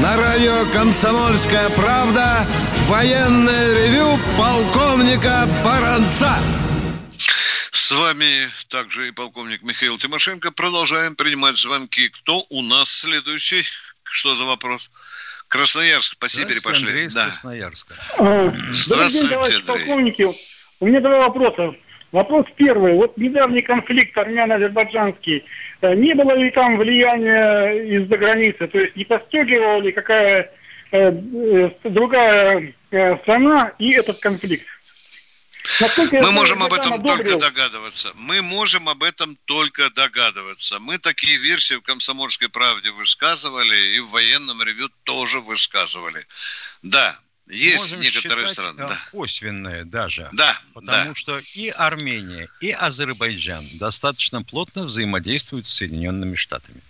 На 0.00 0.16
радио 0.16 0.64
«Комсомольская 0.72 1.68
правда» 1.70 2.46
военное 2.86 3.74
ревю 3.74 4.16
полковника 4.38 5.48
Баранца. 5.64 6.38
С 7.72 7.90
вами 7.90 8.48
также 8.68 9.08
и 9.08 9.10
полковник 9.10 9.62
Михаил 9.62 9.98
Тимошенко. 9.98 10.52
Продолжаем 10.52 11.16
принимать 11.16 11.56
звонки. 11.56 12.10
Кто 12.10 12.44
у 12.50 12.62
нас 12.62 12.90
следующий? 12.90 13.64
Что 14.10 14.34
за 14.34 14.44
вопрос? 14.44 14.90
Красноярск, 15.48 16.18
по 16.18 16.28
Сибири 16.28 16.60
пошли. 16.60 16.86
Андрей 16.86 17.08
да. 17.08 17.26
Красноярска. 17.26 17.94
А, 18.18 18.50
Здравствуйте, 18.72 19.28
день, 19.28 19.36
товарищи 19.36 19.66
полковники. 19.66 20.26
У 20.80 20.86
меня 20.86 21.00
два 21.00 21.28
вопроса. 21.28 21.74
Вопрос 22.12 22.46
первый. 22.56 22.94
Вот 22.94 23.16
недавний 23.18 23.62
конфликт 23.62 24.16
армяно-азербайджанский. 24.16 25.44
Э, 25.82 25.94
не 25.94 26.14
было 26.14 26.32
ли 26.32 26.50
там 26.50 26.78
влияния 26.78 27.72
из-за 27.96 28.16
границы? 28.16 28.66
То 28.66 28.78
есть 28.78 28.96
не 28.96 29.04
постегивала 29.04 29.80
ли 29.80 29.92
какая 29.92 30.50
э, 30.90 31.12
э, 31.12 31.70
другая 31.84 32.74
э, 32.90 33.16
страна 33.18 33.72
и 33.78 33.92
этот 33.92 34.20
конфликт? 34.20 34.66
Мы 35.80 36.32
можем 36.32 36.62
об 36.62 36.72
этом 36.72 37.02
только 37.02 37.36
догадываться. 37.36 38.12
Мы 38.14 38.42
можем 38.42 38.88
об 38.88 39.02
этом 39.02 39.36
только 39.44 39.90
догадываться. 39.90 40.78
Мы 40.78 40.98
такие 40.98 41.36
версии 41.36 41.74
в 41.74 41.82
«Комсомольской 41.82 42.48
правде» 42.48 42.90
высказывали, 42.90 43.96
и 43.96 44.00
в 44.00 44.10
военном 44.10 44.62
ревю 44.62 44.88
тоже 45.04 45.40
высказывали. 45.40 46.26
Да, 46.82 47.18
есть 47.48 47.92
Можем 47.92 48.00
некоторые 48.00 48.48
страны. 48.48 48.76
Да. 48.76 48.98
Косвенные 49.10 49.84
даже. 49.84 50.28
Да. 50.32 50.60
Потому 50.74 51.10
да. 51.10 51.14
что 51.14 51.40
и 51.54 51.70
Армения, 51.70 52.48
и 52.60 52.70
Азербайджан 52.70 53.64
достаточно 53.78 54.42
плотно 54.42 54.84
взаимодействуют 54.84 55.66
с 55.66 55.74
Соединенными 55.74 56.36
Штатами. 56.36 56.80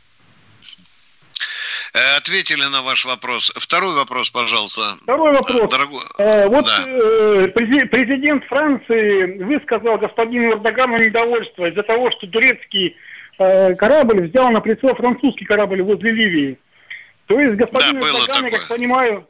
Э, 1.94 2.16
ответили 2.16 2.64
на 2.64 2.82
ваш 2.82 3.04
вопрос. 3.04 3.52
Второй 3.56 3.94
вопрос, 3.94 4.30
пожалуйста. 4.30 4.96
Второй 5.02 5.32
вопрос. 5.32 5.70
Дорогой... 5.70 6.02
Э, 6.18 6.46
вот 6.48 6.66
да. 6.66 6.84
э, 6.86 7.48
президент 7.48 8.44
Франции 8.44 9.42
высказал 9.42 9.98
господину 9.98 10.52
Эрдогану 10.52 10.98
недовольство 10.98 11.66
из-за 11.66 11.82
того, 11.82 12.10
что 12.10 12.26
турецкий 12.26 12.96
э, 13.38 13.74
корабль 13.74 14.28
взял 14.28 14.50
на 14.50 14.60
прицел 14.60 14.94
французский 14.94 15.44
корабль 15.44 15.82
возле 15.82 16.10
Ливии. 16.10 16.58
То 17.26 17.40
есть 17.40 17.54
господин 17.54 18.00
да, 18.00 18.08
Эрдоган, 18.08 18.44
я 18.44 18.50
как 18.50 18.68
понимаю, 18.68 19.26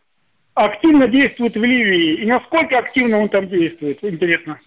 активно 0.55 1.09
действует 1.09 1.55
в 1.55 1.63
Ливии. 1.63 2.23
И 2.23 2.27
насколько 2.27 2.79
активно 2.79 3.19
он 3.19 3.29
там 3.29 3.49
действует, 3.49 4.03
интересно. 4.03 4.59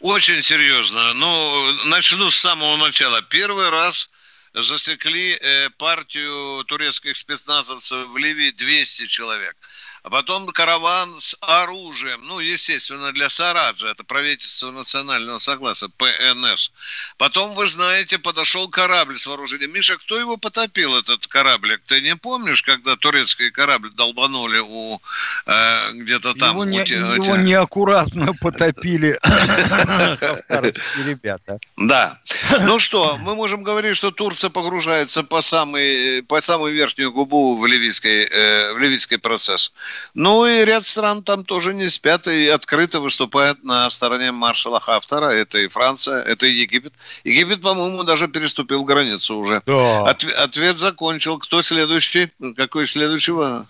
Очень 0.00 0.42
серьезно. 0.42 1.14
Ну, 1.14 1.72
начну 1.86 2.28
с 2.28 2.36
самого 2.36 2.76
начала. 2.76 3.22
Первый 3.22 3.70
раз 3.70 4.10
засекли 4.54 5.36
э, 5.40 5.70
партию 5.70 6.64
турецких 6.64 7.16
спецназовцев 7.16 8.08
в 8.08 8.16
Ливии 8.16 8.50
200 8.50 9.06
человек 9.06 9.56
а 10.04 10.10
потом 10.10 10.46
караван 10.48 11.18
с 11.18 11.34
оружием, 11.40 12.20
ну, 12.24 12.38
естественно, 12.38 13.10
для 13.12 13.30
Сараджа, 13.30 13.88
это 13.88 14.04
правительство 14.04 14.70
национального 14.70 15.38
согласия, 15.38 15.88
ПНС. 15.96 16.72
Потом, 17.16 17.54
вы 17.54 17.66
знаете, 17.66 18.18
подошел 18.18 18.68
корабль 18.68 19.16
с 19.16 19.26
вооружением. 19.26 19.72
Миша, 19.72 19.96
кто 19.96 20.18
его 20.18 20.36
потопил, 20.36 20.94
этот 20.98 21.26
кораблик? 21.26 21.80
Ты 21.86 22.02
не 22.02 22.16
помнишь, 22.16 22.62
когда 22.62 22.96
турецкий 22.96 23.50
корабль 23.50 23.92
долбанули 23.92 24.58
у 24.58 25.00
э, 25.46 25.92
где-то 25.92 26.34
там? 26.34 26.50
Его, 26.50 26.64
не, 26.66 26.82
у, 26.82 27.14
его 27.14 27.36
неаккуратно 27.36 28.34
потопили 28.34 29.18
ребята. 31.06 31.58
Да. 31.78 32.20
Ну 32.60 32.78
что, 32.78 33.16
мы 33.16 33.34
можем 33.34 33.62
говорить, 33.62 33.96
что 33.96 34.10
Турция 34.10 34.50
погружается 34.50 35.22
по 35.22 35.40
самой, 35.40 36.22
по 36.24 36.42
самую 36.42 36.74
верхнюю 36.74 37.10
губу 37.10 37.56
в 37.56 37.64
ливийский, 37.64 38.28
э, 38.30 38.74
в 38.74 38.78
ливийский 38.78 39.16
процесс. 39.16 39.72
Ну 40.14 40.46
и 40.46 40.64
ряд 40.64 40.86
стран 40.86 41.22
там 41.22 41.44
тоже 41.44 41.74
не 41.74 41.88
спят 41.88 42.26
и 42.26 42.48
открыто 42.48 43.00
выступают 43.00 43.64
на 43.64 43.88
стороне 43.90 44.32
маршала 44.32 44.80
Хафтара. 44.80 45.30
Это 45.30 45.58
и 45.58 45.68
Франция, 45.68 46.22
это 46.22 46.46
и 46.46 46.52
Египет. 46.52 46.92
Египет, 47.24 47.60
по-моему, 47.60 48.04
даже 48.04 48.28
переступил 48.28 48.84
границу 48.84 49.36
уже. 49.36 49.62
Да. 49.66 50.08
От, 50.08 50.24
ответ 50.24 50.78
закончил. 50.78 51.38
Кто 51.38 51.62
следующий? 51.62 52.30
Какой 52.56 52.86
следующего? 52.86 53.66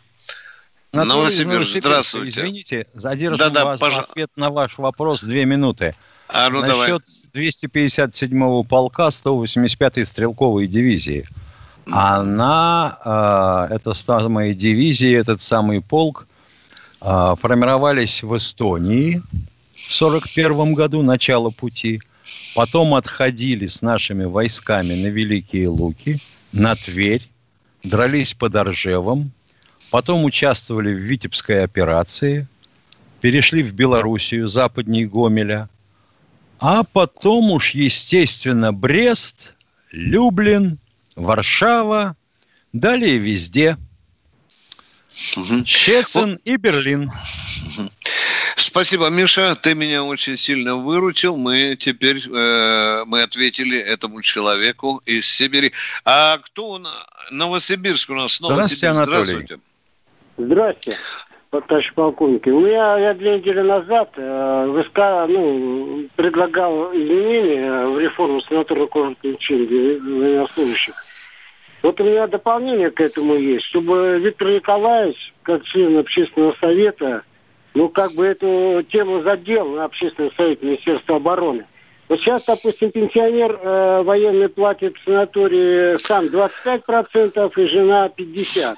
Новосибирск, 0.93 1.79
здравствуйте. 1.79 2.41
Извините, 2.41 2.87
задержу 2.95 3.37
да, 3.37 3.51
да, 3.51 3.65
вас 3.65 3.81
пож... 3.81 3.97
ответ 3.97 4.31
на 4.37 4.51
ваш 4.51 4.79
вопрос 4.79 5.23
две 5.23 5.45
минуты. 5.45 5.97
А, 6.29 6.49
ну, 6.49 6.61
Насчет 6.61 7.03
давай. 7.33 7.49
257-го 7.51 8.63
полка 8.63 9.09
185-й 9.09 10.07
стрелковой 10.07 10.67
дивизии– 10.67 11.29
она, 11.91 12.99
э, 13.71 13.75
это 13.75 13.95
самые 13.95 14.55
дивизии, 14.55 15.13
этот 15.13 15.41
самый 15.41 15.81
полк, 15.81 16.27
э, 17.01 17.35
формировались 17.41 18.23
в 18.23 18.37
Эстонии 18.37 19.23
в 19.73 19.93
1941 19.93 20.75
году, 20.75 21.03
начало 21.03 21.51
пути. 21.51 22.01
Потом 22.55 22.95
отходили 22.95 23.67
с 23.67 23.83
нашими 23.83 24.25
войсками 24.25 24.95
на 24.95 25.09
Великие 25.09 25.69
Луки, 25.69 26.17
на 26.53 26.75
Тверь, 26.75 27.29
дрались 27.83 28.33
под 28.33 28.57
Оржевом, 28.57 29.33
потом 29.91 30.25
участвовали 30.25 30.95
в 30.95 30.99
Витебской 30.99 31.63
операции, 31.63 32.47
перешли 33.21 33.63
в 33.63 33.75
Белоруссию, 33.75 34.49
западней 34.49 35.05
Гомеля, 35.05 35.69
а 36.61 36.83
потом 36.85 37.51
уж, 37.51 37.71
естественно, 37.71 38.73
Брест, 38.73 39.53
Люблин, 39.91 40.79
Варшава, 41.17 42.17
далее 42.73 43.19
везде. 43.19 43.77
Угу. 45.37 45.65
Щецин 45.65 46.33
вот. 46.33 46.41
и 46.45 46.57
Берлин. 46.57 47.11
Спасибо, 48.57 49.09
Миша, 49.09 49.55
ты 49.55 49.75
меня 49.75 50.03
очень 50.03 50.37
сильно 50.37 50.77
выручил. 50.77 51.37
Мы 51.37 51.77
теперь 51.79 52.21
э, 52.27 53.05
мы 53.07 53.23
ответили 53.23 53.79
этому 53.79 54.23
человеку 54.23 55.01
из 55.07 55.27
Сибири. 55.27 55.73
А 56.05 56.39
кто 56.39 56.71
он? 56.71 56.89
Новосибирск 57.31 58.11
у 58.11 58.15
нас. 58.15 58.41
Новосибирск. 58.41 58.77
Здравствуйте, 58.77 59.05
Здравствуйте. 59.05 59.59
Здравствуйте, 60.37 60.99
товарищ 61.63 61.93
полковник. 61.95 62.47
У 62.47 62.61
меня 62.61 62.99
я 62.99 63.15
две 63.15 63.39
недели 63.39 63.61
назад 63.61 64.11
э, 64.17 64.83
ВСК 64.83 64.99
ну, 65.29 66.07
предлагал 66.17 66.93
изменения 66.93 67.87
в 67.87 67.99
реформу 67.99 68.41
лечения 69.23 70.01
военнослужащих. 70.01 70.95
Вот 71.83 72.01
у 72.01 72.05
меня 72.05 72.27
дополнение 72.27 72.91
к 72.91 73.01
этому 73.01 73.35
есть, 73.35 73.67
чтобы 73.67 74.19
Виктор 74.19 74.49
Николаевич, 74.49 75.35
как 75.43 75.65
член 75.65 75.99
общественного 75.99 76.55
совета, 76.59 77.23
ну, 77.75 77.89
как 77.89 78.13
бы 78.13 78.25
эту 78.25 78.83
тему 78.91 79.23
задел 79.23 79.69
на 79.69 79.85
общественном 79.85 80.33
совете 80.35 80.65
Министерства 80.65 81.17
обороны. 81.17 81.67
Вот 82.09 82.21
сейчас, 82.21 82.45
допустим, 82.47 82.91
пенсионер 82.91 83.59
э, 83.61 84.03
военный 84.03 84.49
платит 84.49 84.97
в 84.97 85.05
санатории 85.05 85.97
сам 85.97 86.25
25% 86.25 87.53
и 87.57 87.67
жена 87.67 88.11
50%. 88.17 88.75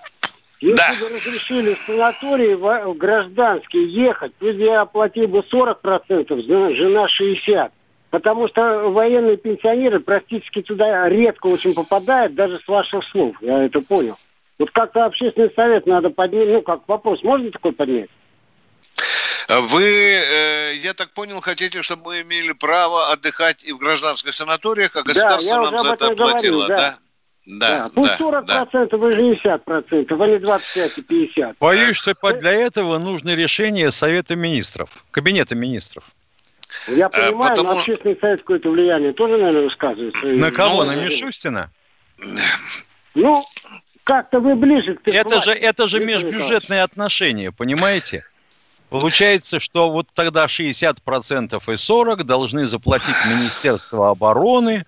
Если 0.60 0.76
да. 0.76 0.94
бы 1.00 1.14
разрешили 1.14 1.75
в 1.75 1.78
санатории 1.80 2.54
в, 2.54 2.94
гражданский 2.94 3.84
ехать, 3.84 4.32
пусть 4.38 4.58
я 4.58 4.82
оплатил 4.82 5.28
бы 5.28 5.40
40%, 5.40 6.75
жена 6.75 7.06
60%. 7.06 7.70
Потому 8.10 8.48
что 8.48 8.88
военные 8.90 9.36
пенсионеры 9.36 10.00
практически 10.00 10.62
туда 10.62 11.08
редко 11.08 11.48
очень 11.48 11.75
попадают, 11.75 12.34
даже 12.34 12.58
с 12.60 12.68
ваших 12.68 13.04
слов, 13.04 13.36
я 13.42 13.64
это 13.64 13.80
понял. 13.80 14.16
Вот 14.58 14.70
как-то 14.70 15.04
общественный 15.04 15.52
совет 15.54 15.86
надо 15.86 16.08
поднять, 16.08 16.48
ну 16.48 16.62
как 16.62 16.88
вопрос, 16.88 17.22
можно 17.22 17.50
такой 17.50 17.72
поднять? 17.72 18.08
Вы, 19.48 19.84
э, 19.84 20.75
я 20.76 20.94
так 20.94 21.10
понял, 21.10 21.40
хотите, 21.40 21.82
чтобы 21.82 22.04
мы 22.06 22.22
имели 22.22 22.52
право 22.52 23.12
отдыхать 23.12 23.62
и 23.62 23.72
в 23.72 23.78
гражданских 23.78 24.34
санаториях, 24.34 24.96
а 24.96 25.02
государство 25.02 25.56
да, 25.56 25.70
нам 25.70 25.78
за 25.78 25.92
это 25.92 26.10
платило, 26.10 26.68
да? 26.68 26.76
да? 26.76 26.98
Да, 27.47 27.88
да, 27.95 28.03
да, 28.03 28.17
40% 28.19 28.45
да. 28.45 29.21
и 29.21 29.35
60%, 29.37 30.23
а 30.23 30.26
не 30.26 30.38
25 30.38 30.99
и 30.99 31.03
50. 31.03 31.57
Боюсь, 31.61 31.97
что 31.97 32.15
для 32.33 32.53
этого 32.53 32.99
нужно 32.99 33.37
решение 33.37 33.93
Совета 33.93 34.35
Министров, 34.35 35.05
Кабинета 35.12 35.55
Министров. 35.55 36.05
Я 36.88 37.07
э, 37.07 37.11
понимаю, 37.11 37.50
Потому... 37.50 37.73
но 37.73 37.79
общественный 37.79 38.19
совет 38.21 38.41
какое-то 38.41 38.71
влияние 38.71 39.12
тоже, 39.12 39.37
наверное, 39.37 39.62
высказывает. 39.62 40.15
На 40.23 40.50
кого? 40.50 40.85
Ну, 40.85 40.91
на 40.91 41.05
Мишустина? 41.05 41.71
Ну, 43.15 43.45
как-то 44.03 44.41
вы 44.41 44.57
ближе 44.57 44.95
к 44.95 45.07
Это 45.09 45.41
же, 45.41 45.53
это 45.53 45.87
же 45.87 46.00
межбюджетные 46.00 46.83
отношения, 46.83 47.53
понимаете? 47.53 48.25
Получается, 48.91 49.61
что 49.61 49.91
вот 49.91 50.09
тогда 50.15 50.47
60% 50.47 50.97
и 50.97 51.59
40% 51.59 52.23
должны 52.25 52.67
заплатить 52.67 53.17
Министерство 53.26 54.11
обороны 54.11 54.85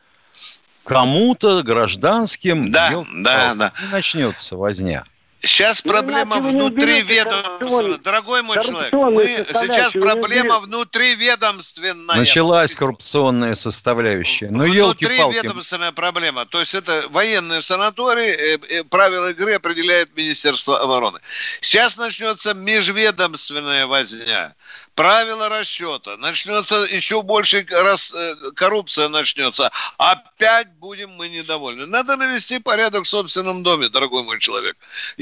кому-то, 0.88 1.62
гражданским. 1.62 2.70
Да, 2.70 3.04
да, 3.14 3.54
да. 3.54 3.72
Начнется 3.92 4.56
возня. 4.56 5.04
Сейчас 5.42 5.82
проблема 5.82 6.38
внутри 6.38 7.02
ведомства. 7.02 7.98
Дорогой 7.98 8.42
мой 8.42 8.62
человек, 8.62 8.92
мы 8.92 9.46
сейчас 9.52 9.92
проблема 9.92 10.58
внутриведомственная. 10.58 12.16
Началась 12.16 12.74
коррупционная 12.74 13.54
составляющая. 13.54 14.50
Ну, 14.50 14.64
елки-палки. 14.64 15.20
Внутриведомственная 15.22 15.92
проблема. 15.92 16.46
То 16.46 16.58
есть 16.60 16.74
это 16.74 17.04
военные 17.10 17.62
санатории, 17.62 18.30
э, 18.30 18.58
э, 18.68 18.84
правила 18.84 19.30
игры 19.30 19.54
определяет 19.54 20.16
Министерство 20.16 20.80
обороны. 20.80 21.20
Сейчас 21.60 21.96
начнется 21.96 22.54
межведомственная 22.54 23.86
возня 23.86 24.54
правила 24.98 25.48
расчета, 25.48 26.16
начнется 26.16 26.74
еще 26.90 27.22
больше 27.22 27.64
раз 27.70 28.12
э, 28.12 28.34
коррупция 28.56 29.08
начнется, 29.08 29.70
опять 29.96 30.72
будем 30.72 31.10
мы 31.10 31.28
недовольны. 31.28 31.86
Надо 31.86 32.16
навести 32.16 32.58
порядок 32.58 33.04
в 33.04 33.08
собственном 33.08 33.62
доме, 33.62 33.88
дорогой 33.88 34.24
мой 34.24 34.40
человек. 34.40 34.76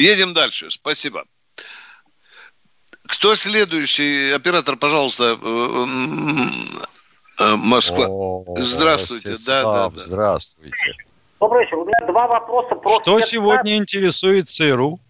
Едем 0.07 0.35
дальше. 0.35 0.71
Спасибо. 0.71 1.25
Кто 3.09 3.35
следующий? 3.35 4.31
Оператор, 4.31 4.77
пожалуйста. 4.77 5.37
Э, 5.43 5.85
э, 7.41 7.57
Москва. 7.57 8.07
О, 8.09 8.45
здравствуйте. 8.57 9.35
Да, 9.45 9.65
да, 9.65 9.89
да. 9.89 9.93
Здравствуйте. 9.97 10.95
Добрый 11.41 11.65
вечер. 11.65 11.79
У 11.79 11.85
меня 11.85 12.07
два 12.07 12.29
вопроса 12.29 12.77
про... 12.77 13.01
Что 13.01 13.21
сегодня 13.21 13.77
интересует 13.77 14.49
ЦРУ? 14.49 15.01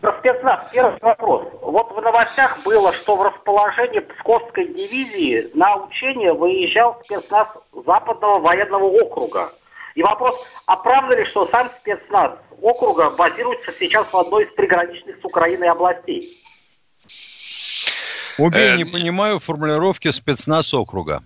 Про 0.00 0.18
спецназ. 0.18 0.60
Первый 0.72 0.98
вопрос. 1.00 1.46
Вот 1.62 1.92
в 1.92 2.02
новостях 2.02 2.58
было, 2.64 2.92
что 2.92 3.14
в 3.14 3.22
расположении 3.22 4.00
Псковской 4.00 4.66
дивизии 4.74 5.56
на 5.56 5.76
учение 5.76 6.32
выезжал 6.32 7.00
спецназ 7.04 7.46
Западного 7.86 8.40
военного 8.40 8.86
округа. 8.86 9.48
И 9.94 10.02
вопрос, 10.02 10.64
а 10.66 10.76
правда 10.76 11.14
ли, 11.14 11.24
что 11.26 11.46
сам 11.46 11.68
спецназ 11.68 12.32
округа 12.62 13.10
базируется 13.10 13.72
сейчас 13.72 14.12
в 14.12 14.16
одной 14.16 14.44
из 14.44 14.52
приграничных 14.52 15.20
с 15.20 15.24
Украиной 15.24 15.68
областей? 15.68 16.28
Убей, 18.38 18.72
э, 18.72 18.76
не 18.76 18.84
понимаю 18.84 19.40
формулировки 19.40 20.10
спецназ 20.10 20.72
округа. 20.72 21.22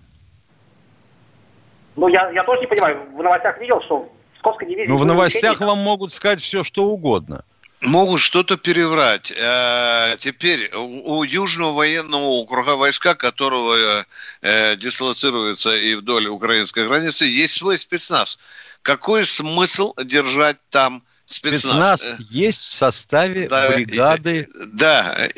Ну, 1.95 2.07
я, 2.07 2.29
я 2.31 2.43
тоже 2.43 2.61
не 2.61 2.67
понимаю. 2.67 3.07
В 3.15 3.23
новостях 3.23 3.59
видел, 3.59 3.81
что 3.81 4.09
в 4.33 4.35
Псковской 4.35 4.67
дивизии... 4.67 4.89
Ну, 4.89 4.97
в 4.97 5.05
новостях 5.05 5.61
вам 5.61 5.79
могут 5.79 6.11
сказать 6.11 6.41
все, 6.41 6.63
что 6.63 6.83
угодно 6.85 7.43
могут 7.81 8.21
что-то 8.21 8.57
переврать. 8.57 9.31
А 9.39 10.17
теперь 10.17 10.71
у, 10.73 11.23
Южного 11.23 11.73
военного 11.73 12.23
округа, 12.23 12.75
войска 12.75 13.15
которого 13.15 14.05
э, 14.41 14.75
дислоцируются 14.77 15.75
и 15.75 15.95
вдоль 15.95 16.27
украинской 16.27 16.87
границы, 16.87 17.25
есть 17.25 17.53
свой 17.53 17.77
спецназ. 17.77 18.39
Какой 18.81 19.25
смысл 19.25 19.93
держать 20.03 20.57
там 20.69 21.03
спецназ? 21.27 22.01
Спецназ 22.01 22.19
есть 22.29 22.67
в 22.69 22.73
составе 22.73 23.47
да, 23.47 23.69
бригады. 23.69 24.47
Да, 24.73 25.29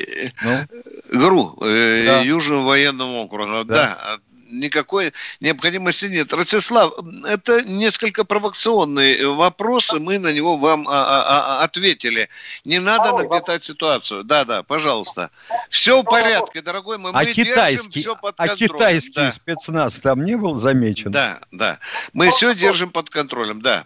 ну? 0.42 0.66
ГРУ, 1.12 1.58
э, 1.62 2.04
да. 2.06 2.20
Южного 2.22 2.66
военного 2.66 3.18
округа. 3.18 3.64
Да. 3.64 3.64
да 3.64 4.20
никакой 4.52 5.12
необходимости 5.40 6.06
нет. 6.06 6.32
Ростислав, 6.32 6.92
это 7.26 7.62
несколько 7.62 8.24
провокационные 8.24 9.28
вопросы, 9.28 9.98
мы 9.98 10.18
на 10.18 10.32
него 10.32 10.56
вам 10.56 10.88
а, 10.88 10.92
а, 10.92 11.60
а, 11.60 11.64
ответили. 11.64 12.28
Не 12.64 12.78
надо 12.78 13.16
нагнетать 13.16 13.64
ситуацию. 13.64 14.24
Да, 14.24 14.44
да, 14.44 14.62
пожалуйста. 14.62 15.30
Все 15.68 16.02
в 16.02 16.04
порядке, 16.04 16.62
дорогой 16.62 16.98
мой. 16.98 17.12
Мы 17.12 17.20
а 17.20 17.24
китайский, 17.26 18.00
все 18.00 18.16
под 18.16 18.36
контролем. 18.36 18.54
А 18.54 18.56
китайский 18.56 19.14
да. 19.14 19.32
спецназ 19.32 19.98
там 19.98 20.24
не 20.24 20.36
был 20.36 20.54
замечен? 20.54 21.10
Да, 21.10 21.40
да. 21.50 21.78
Мы 22.12 22.30
все 22.30 22.54
держим 22.54 22.90
под 22.90 23.10
контролем, 23.10 23.62
да. 23.62 23.84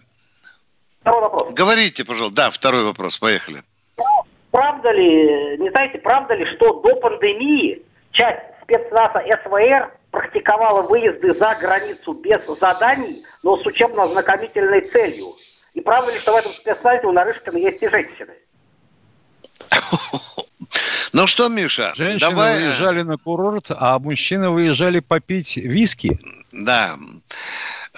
Второй 1.05 1.21
вопрос. 1.21 1.53
Говорите, 1.53 2.03
пожалуйста. 2.03 2.35
Да, 2.35 2.49
второй 2.49 2.83
вопрос. 2.83 3.19
Поехали. 3.19 3.61
Правда 4.49 4.91
ли, 4.91 5.55
не 5.59 5.69
знаете, 5.69 5.99
правда 5.99 6.33
ли, 6.33 6.45
что 6.55 6.81
до 6.81 6.95
пандемии 6.95 7.83
часть 8.11 8.41
спецназа 8.63 9.21
СВР 9.43 9.91
практиковала 10.09 10.81
выезды 10.87 11.31
за 11.35 11.53
границу 11.61 12.13
без 12.13 12.43
заданий, 12.59 13.21
но 13.43 13.55
с 13.57 13.65
учебно-ознакомительной 13.67 14.81
целью. 14.81 15.27
И 15.75 15.81
правда 15.81 16.11
ли, 16.11 16.17
что 16.17 16.33
в 16.33 16.37
этом 16.37 16.51
спецназе 16.51 17.05
у 17.05 17.11
Нарышкина 17.11 17.57
есть 17.57 17.83
и 17.83 17.89
женщины? 17.89 18.33
Ну 21.13 21.27
что, 21.27 21.49
Миша, 21.49 21.93
Женщины 21.95 22.31
давай... 22.31 22.57
Э, 22.57 22.59
выезжали 22.61 23.01
на 23.03 23.17
курорт, 23.17 23.67
а 23.69 23.99
мужчины 23.99 24.49
выезжали 24.49 24.99
попить 24.99 25.55
виски. 25.55 26.19
Да. 26.51 26.97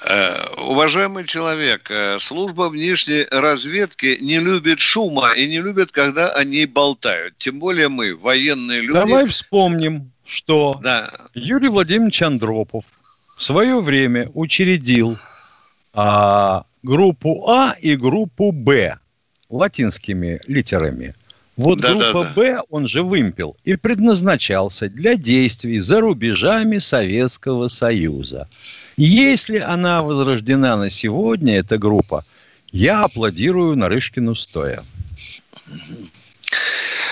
Э, 0.04 0.54
уважаемый 0.58 1.26
человек, 1.26 1.90
э, 1.90 2.18
служба 2.20 2.70
внешней 2.70 3.26
разведки 3.32 4.18
не 4.22 4.40
любит 4.40 4.80
шума 4.80 5.34
и 5.34 5.48
не 5.48 5.60
любит, 5.60 5.92
когда 5.92 6.30
они 6.32 6.66
болтают. 6.66 7.38
Тем 7.38 7.60
более 7.60 7.90
мы, 7.90 8.16
военные 8.16 8.82
люди. 8.82 8.94
Давай 8.94 9.26
вспомним, 9.28 10.12
что 10.26 10.80
да. 10.84 11.10
Юрий 11.34 11.70
Владимирович 11.70 12.22
Андропов 12.22 12.86
в 13.38 13.44
свое 13.44 13.82
время 13.82 14.30
учредил 14.34 15.18
а, 15.94 16.66
группу 16.84 17.50
А 17.50 17.76
и 17.80 17.96
группу 17.96 18.52
Б 18.52 18.98
латинскими 19.50 20.42
литерами. 20.48 21.16
Вот 21.58 21.80
да, 21.80 21.90
группа 21.90 22.24
да, 22.24 22.24
да. 22.24 22.34
Б, 22.34 22.62
он 22.70 22.88
же 22.88 23.02
вымпел, 23.02 23.58
и 23.66 23.76
предназначался 23.76 24.90
для 24.90 25.16
действий 25.16 25.80
за 25.80 26.00
рубежами 26.00 26.78
Советского 26.78 27.68
Союза. 27.68 28.48
Если 28.96 29.58
она 29.58 30.04
возрождена 30.04 30.78
на 30.78 30.92
сегодня, 30.92 31.58
эта 31.58 31.80
группа, 31.80 32.24
я 32.72 33.04
аплодирую 33.04 33.76
Нарышкину 33.76 34.36
стоя. 34.36 34.84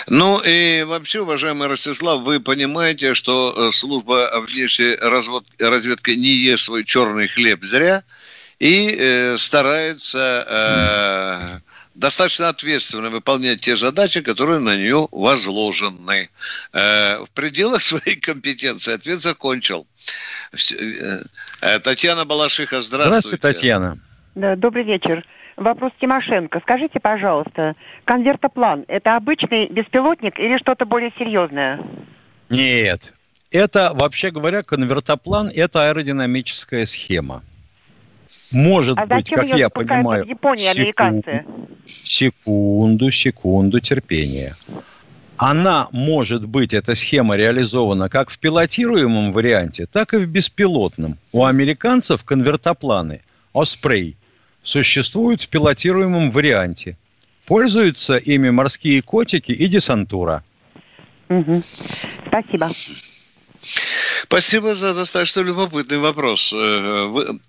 Ну 0.08 0.40
и 0.46 0.84
вообще, 0.84 1.22
уважаемый 1.22 1.68
Ростислав, 1.68 2.22
вы 2.22 2.40
понимаете, 2.40 3.16
что 3.16 3.54
э, 3.58 3.72
служба 3.72 4.30
внешней 4.48 4.96
разведки 5.60 6.12
не 6.12 6.30
ест 6.30 6.66
свой 6.66 6.86
черный 6.86 7.28
хлеб 7.28 7.64
зря 7.64 8.04
и 8.60 8.96
э, 8.98 9.38
старается 9.38 10.46
э, 10.48 11.60
достаточно 11.96 12.50
ответственно 12.50 13.10
выполнять 13.10 13.62
те 13.62 13.76
задачи, 13.76 14.22
которые 14.22 14.60
на 14.60 14.76
нее 14.76 15.08
возложены. 15.12 16.30
Э, 16.74 17.20
в 17.20 17.32
пределах 17.32 17.82
своей 17.82 18.20
компетенции 18.20 18.94
ответ 18.94 19.20
закончил. 19.20 19.88
Э, 20.52 21.24
э, 21.62 21.80
Татьяна 21.80 22.26
Балашиха, 22.26 22.82
здравствуйте. 22.82 23.28
Здравствуйте, 23.28 23.42
Татьяна. 23.42 23.98
Да, 24.36 24.56
добрый 24.56 24.84
вечер. 24.84 25.26
Вопрос 25.56 25.92
Тимошенко. 26.02 26.60
Скажите, 26.60 27.00
пожалуйста, 27.00 27.76
конвертоплан– 28.04 28.84
это 28.90 29.16
обычный 29.16 29.68
беспилотник 29.68 30.38
или 30.38 30.58
что-то 30.58 30.86
более 30.86 31.14
серьезное? 31.18 31.82
Нет. 32.50 33.14
Это, 33.52 33.92
вообще 33.94 34.32
говоря, 34.32 34.64
конвертоплан– 34.64 35.50
это 35.56 35.88
аэродинамическая 35.88 36.86
схема. 36.86 37.42
Может 38.52 38.98
а 38.98 39.06
быть, 39.06 39.30
как 39.30 39.46
я 39.48 39.70
понимаю... 39.70 40.26
В 40.26 40.28
Японии 40.28 40.68
американцы? 40.68 41.46
Секунду, 41.86 43.12
секунду 43.12 43.80
терпения. 43.80 44.54
Она 45.38 45.90
может 45.92 46.48
быть, 46.48 46.74
эта 46.74 46.96
схема 46.96 47.36
реализована 47.36 48.08
как 48.08 48.30
в 48.30 48.40
пилотируемом 48.40 49.34
варианте, 49.34 49.86
так 49.86 50.14
и 50.14 50.18
в 50.18 50.28
беспилотном. 50.28 51.18
У 51.34 51.44
американцев 51.44 52.24
конвертопланы 52.24 53.22
Osprey 53.54 54.16
существуют 54.64 55.42
в 55.42 55.50
пилотируемом 55.50 56.32
варианте. 56.32 56.98
Пользуются 57.48 58.18
ими 58.18 58.50
морские 58.50 59.02
котики 59.02 59.52
и 59.52 59.68
десантура. 59.68 60.44
Угу. 61.30 61.62
Спасибо. 62.28 62.70
Спасибо 64.24 64.76
за 64.76 64.94
достаточно 64.94 65.42
любопытный 65.42 65.98
вопрос. 65.98 66.54
Э, 66.54 67.06
вы, 67.06 67.40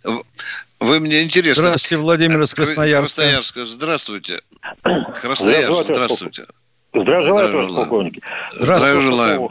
вы 0.81 1.01
мне 1.01 1.23
интересно. 1.23 1.63
Здравствуйте, 1.63 2.03
Владимир 2.03 2.43
из 2.43 2.55
Красноярска. 2.55 3.23
Красноярска. 3.23 3.65
Здравствуйте. 3.65 4.41
Красноярск, 5.21 5.85
здравствуйте. 5.85 6.47
Здравия 6.95 7.27
желаю, 7.27 7.49
товарищ 7.49 7.75
полковник. 7.75 8.25
Здравия 8.53 9.01
желаю. 9.01 9.51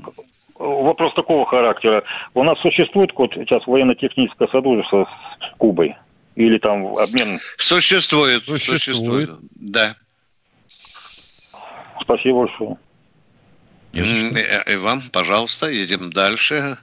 Вопрос 0.57 1.13
такого 1.13 1.45
характера. 1.45 2.03
У 2.33 2.43
нас 2.43 2.59
существует 2.61 3.11
вот 3.15 3.33
сейчас 3.33 3.67
военно-техническое 3.67 4.47
сотрудничество 4.47 5.07
с 5.41 5.57
Кубой? 5.57 5.95
Или 6.35 6.57
там 6.57 6.97
обмен? 6.97 7.39
Существует. 7.57 8.43
Существует. 8.45 8.81
существует. 8.81 9.29
Да. 9.55 9.95
Спасибо 12.01 12.39
большое. 12.39 12.77
И, 13.95 14.71
и 14.73 14.75
вам, 14.75 15.01
пожалуйста, 15.01 15.67
едем 15.67 16.11
дальше. 16.11 16.77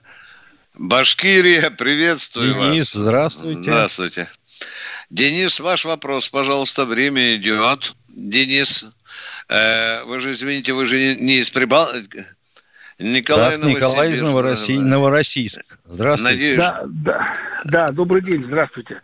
Башкирия, 0.75 1.71
приветствую 1.71 2.55
Денис, 2.55 2.59
вас. 2.59 2.73
Денис, 2.73 2.93
здравствуйте. 2.93 3.63
Здравствуйте. 3.63 4.31
Денис, 5.11 5.61
ваш 5.61 5.85
вопрос, 5.85 6.29
пожалуйста, 6.31 6.87
время 6.87 7.37
идет. 7.37 7.95
Денис, 8.09 8.87
э, 9.49 10.03
вы 10.05 10.21
же, 10.21 10.33
извините, 10.33 10.73
вы 10.73 10.87
же 10.87 11.17
не 11.17 11.41
из 11.41 11.51
Прибал... 11.51 11.91
Николай, 13.03 13.59
да, 13.59 13.67
Николай 13.67 14.13
из 14.13 14.23
Новороссий... 14.23 14.79
Новороссийск. 14.79 15.79
Здравствуйте. 15.85 16.35
Надеюсь. 16.35 16.59
Да, 16.59 16.83
да, 16.87 17.27
да, 17.65 17.91
добрый 17.91 18.23
день, 18.23 18.45
здравствуйте. 18.45 19.01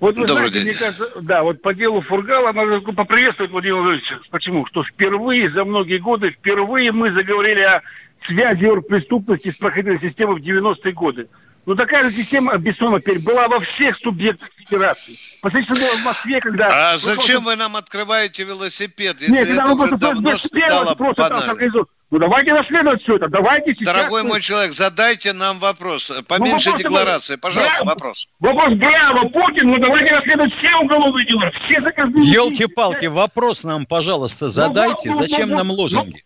Вот 0.00 0.16
вы 0.16 0.26
Добрый 0.26 0.48
знаете, 0.48 0.60
день. 0.60 0.68
мне 0.68 0.74
кажется, 0.74 1.10
да, 1.22 1.42
вот 1.42 1.62
по 1.62 1.72
делу 1.72 2.02
Фургала 2.02 2.52
надо 2.52 2.80
поприветствовать 2.92 3.50
Владимира 3.50 3.80
Владимировича. 3.80 4.18
Почему? 4.30 4.66
Что 4.66 4.84
впервые 4.84 5.50
за 5.50 5.64
многие 5.64 5.98
годы, 5.98 6.30
впервые 6.30 6.92
мы 6.92 7.12
заговорили 7.12 7.62
о 7.62 7.82
связи 8.26 8.64
оргпреступности 8.64 9.50
с 9.50 9.56
проходной 9.56 10.00
системой 10.00 10.40
в 10.40 10.44
90-е 10.44 10.92
годы. 10.92 11.28
Но 11.64 11.74
такая 11.74 12.02
же 12.02 12.10
система 12.12 12.56
Бессонова 12.58 13.00
теперь 13.00 13.18
была 13.18 13.48
во 13.48 13.58
всех 13.58 13.96
субъектах 13.96 14.50
федерации. 14.56 15.14
Посмотрите, 15.42 15.74
что 15.74 15.82
было 15.82 15.96
в 15.96 16.04
Москве, 16.04 16.40
когда... 16.40 16.92
А 16.92 16.96
зачем 16.96 17.42
вы 17.42 17.56
нам 17.56 17.74
открываете 17.74 18.44
велосипед, 18.44 19.20
если 19.20 19.32
Нет, 19.32 19.48
это 19.48 19.72
уже 19.72 19.96
давно 19.96 20.38
стало 20.38 20.94
просто 20.94 21.28
там 21.28 21.50
организовано. 21.50 21.88
Ну 22.10 22.20
давайте 22.20 22.52
расследовать 22.52 23.02
все 23.02 23.16
это, 23.16 23.28
давайте 23.28 23.74
сейчас... 23.74 23.94
Дорогой 23.94 24.22
мой 24.22 24.40
человек, 24.40 24.72
задайте 24.74 25.32
нам 25.32 25.58
вопрос. 25.58 26.12
Поменьше 26.28 26.70
ну, 26.70 26.78
декларации. 26.78 27.34
Пожалуйста, 27.34 27.84
браво, 27.84 27.94
вопрос. 27.94 28.28
Вопрос, 28.38 28.74
браво, 28.74 29.28
Путин, 29.28 29.70
ну 29.70 29.78
давайте 29.78 30.14
расследовать 30.14 30.54
все 30.54 30.76
уголовные 30.76 31.26
дела, 31.26 31.50
все 31.64 31.80
заказные... 31.80 32.30
Елки-палки, 32.30 33.06
вопрос 33.06 33.64
нам, 33.64 33.86
пожалуйста, 33.86 34.44
ну, 34.44 34.50
задайте. 34.50 35.10
Ну, 35.10 35.16
Зачем 35.16 35.48
ну, 35.48 35.56
нам 35.56 35.70
лозунги? 35.72 36.22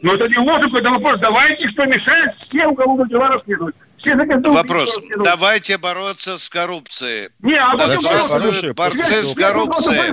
Ну 0.00 0.14
это 0.14 0.28
не 0.28 0.38
лозунг, 0.38 0.74
это 0.74 0.90
вопрос. 0.90 1.20
Давайте, 1.20 1.68
что 1.68 1.84
мешает, 1.84 2.34
все 2.48 2.66
уголовные 2.66 3.08
дела 3.08 3.28
расследовать. 3.28 3.74
Вопрос. 4.04 4.98
Давайте 5.18 5.78
бороться 5.78 6.36
с 6.36 6.48
коррупцией. 6.48 7.30
Не, 7.40 7.54
а 7.54 7.76
да, 7.76 7.86
почему 7.86 8.74
борцы 8.74 9.22
с 9.24 9.34
коррупцией? 9.34 10.12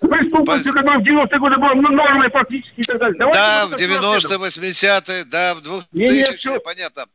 Преступностью, 0.00 0.74
которая 0.74 0.98
в 0.98 1.02
90-е 1.02 1.38
годы 1.38 1.56
была 1.56 1.74
нормой 1.74 2.30
фактически 2.30 2.80
и 2.80 2.82
так 2.82 2.98
далее. 2.98 3.16
Давайте 3.18 3.38
да, 3.38 3.66
в 3.66 3.72
90-е, 3.74 4.36
80-е, 4.36 5.24
да, 5.24 5.54
в 5.54 5.62
2000-е, 5.94 6.60
понятно. 6.60 7.06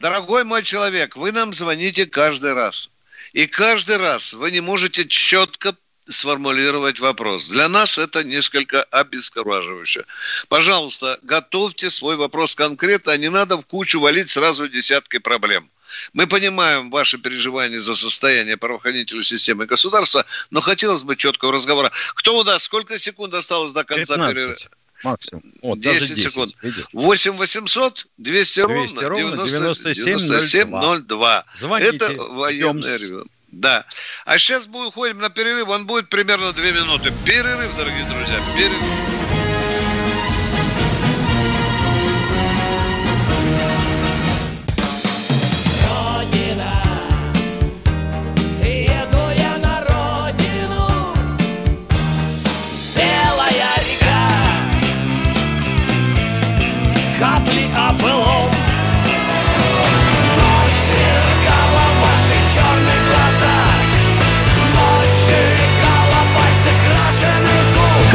Дорогой 0.00 0.44
мой 0.44 0.62
человек, 0.62 1.16
вы 1.16 1.32
нам 1.32 1.52
звоните 1.52 2.06
каждый 2.06 2.54
раз. 2.54 2.90
И 3.34 3.46
каждый 3.46 3.98
раз 3.98 4.32
вы 4.32 4.50
не 4.50 4.60
можете 4.60 5.06
четко 5.06 5.74
сформулировать 6.10 7.00
вопрос. 7.00 7.48
Для 7.48 7.68
нас 7.68 7.98
это 7.98 8.24
несколько 8.24 8.82
обескураживающе. 8.84 10.04
Пожалуйста, 10.48 11.18
готовьте 11.22 11.90
свой 11.90 12.16
вопрос 12.16 12.54
конкретно, 12.54 13.12
а 13.12 13.16
не 13.16 13.30
надо 13.30 13.56
в 13.56 13.66
кучу 13.66 14.00
валить 14.00 14.30
сразу 14.30 14.68
десятки 14.68 15.18
проблем. 15.18 15.70
Мы 16.12 16.26
понимаем 16.26 16.90
ваши 16.90 17.18
переживания 17.18 17.80
за 17.80 17.94
состояние 17.94 18.56
правоохранительной 18.56 19.24
системы 19.24 19.66
государства, 19.66 20.24
но 20.50 20.60
хотелось 20.60 21.02
бы 21.02 21.16
четкого 21.16 21.52
разговора. 21.52 21.90
Кто 22.14 22.38
у 22.38 22.44
нас? 22.44 22.62
Сколько 22.62 22.98
секунд 22.98 23.34
осталось 23.34 23.72
до 23.72 23.84
конца 23.84 24.16
перерыва? 24.16 24.54
Максимум. 25.02 25.42
Вот, 25.62 25.80
10, 25.80 26.08
10 26.14 26.22
секунд. 26.22 26.54
Видите? 26.62 26.86
8 26.92 27.32
800 27.32 28.06
200, 28.18 28.66
200 28.66 29.04
ровно 29.04 29.48
97, 29.48 30.04
97 30.04 31.06
02. 31.06 31.44
Звоните. 31.54 31.96
Это 31.96 32.14
военное 32.14 32.98
ревю. 32.98 33.26
Да. 33.52 33.84
А 34.24 34.38
сейчас 34.38 34.68
мы 34.68 34.86
уходим 34.86 35.18
на 35.18 35.30
перерыв. 35.30 35.68
Он 35.68 35.86
будет 35.86 36.08
примерно 36.08 36.52
две 36.52 36.72
минуты. 36.72 37.12
Перерыв, 37.24 37.76
дорогие 37.76 38.04
друзья. 38.04 38.38
Перерыв. 38.56 39.09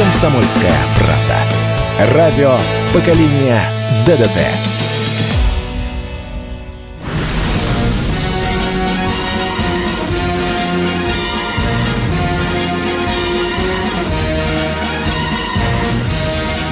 «Комсомольская 0.06 0.72
правда». 1.00 2.14
Радио 2.14 2.60
поколения 2.94 3.68
ДДТ». 4.06 4.38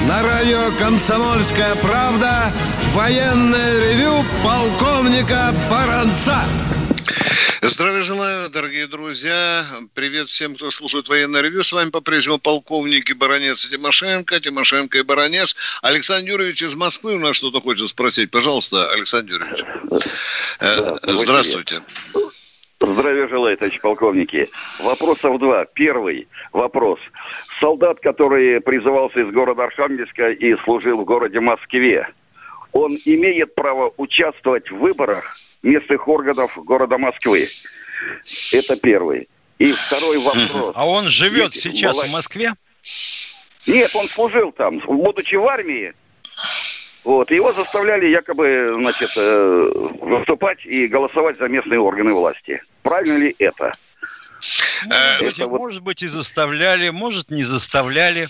На 0.06 0.22
радио 0.22 0.70
«Комсомольская 0.78 1.74
правда» 1.82 2.52
военное 2.94 3.80
ревю 3.80 4.24
полковника 4.44 5.52
Баранца. 5.68 6.36
Здравия 7.66 8.02
желаю, 8.02 8.50
дорогие 8.50 8.86
друзья. 8.86 9.64
Привет 9.94 10.28
всем, 10.28 10.54
кто 10.54 10.70
слушает 10.70 11.08
военное 11.08 11.40
ревю. 11.40 11.62
С 11.62 11.72
вами 11.72 11.88
по-прежнему 11.88 12.38
полковники 12.38 13.14
Баранец 13.14 13.64
и 13.64 13.70
Тимошенко. 13.70 14.38
Тимошенко 14.38 14.98
и 14.98 15.02
Баранец. 15.02 15.56
Александр 15.80 16.32
Юрьевич 16.32 16.62
из 16.62 16.74
Москвы 16.74 17.14
у 17.14 17.18
нас 17.18 17.36
что-то 17.36 17.62
хочет 17.62 17.88
спросить. 17.88 18.30
Пожалуйста, 18.30 18.92
Александр 18.92 19.32
Юрьевич. 19.32 19.64
Э, 20.60 20.96
здравствуйте. 21.04 21.80
Здравия 22.80 23.28
желаю, 23.28 23.56
товарищ 23.56 23.80
полковники. 23.80 24.46
Вопросов 24.82 25.38
два. 25.38 25.64
Первый 25.64 26.28
вопрос. 26.52 27.00
Солдат, 27.60 27.98
который 28.00 28.60
призывался 28.60 29.20
из 29.20 29.32
города 29.32 29.64
Архангельска 29.64 30.32
и 30.32 30.54
служил 30.64 31.00
в 31.00 31.06
городе 31.06 31.40
Москве, 31.40 32.08
он 32.74 32.90
имеет 33.06 33.54
право 33.54 33.94
участвовать 33.96 34.70
в 34.70 34.76
выборах 34.76 35.34
местных 35.62 36.06
органов 36.08 36.52
города 36.64 36.98
Москвы? 36.98 37.46
Это 38.52 38.76
первый. 38.76 39.28
И 39.58 39.72
второй 39.72 40.18
вопрос. 40.18 40.72
А 40.74 40.86
он 40.86 41.04
живет 41.08 41.54
Ведь 41.54 41.62
сейчас 41.62 41.96
в 41.96 42.12
Москве? 42.12 42.52
Нет, 43.68 43.94
он 43.94 44.06
служил 44.08 44.50
там. 44.52 44.80
Будучи 44.80 45.36
в 45.36 45.46
армии, 45.46 45.94
вот, 47.04 47.30
его 47.30 47.52
заставляли 47.52 48.08
якобы, 48.08 48.68
значит, 48.74 49.10
э, 49.16 49.70
выступать 50.00 50.66
и 50.66 50.88
голосовать 50.88 51.38
за 51.38 51.46
местные 51.46 51.78
органы 51.78 52.12
власти. 52.12 52.60
Правильно 52.82 53.18
ли 53.18 53.36
это? 53.38 53.72
Может, 54.84 55.22
это 55.22 55.24
быть, 55.24 55.38
вот... 55.38 55.60
может 55.60 55.82
быть, 55.82 56.02
и 56.02 56.08
заставляли, 56.08 56.90
может, 56.90 57.30
не 57.30 57.44
заставляли. 57.44 58.26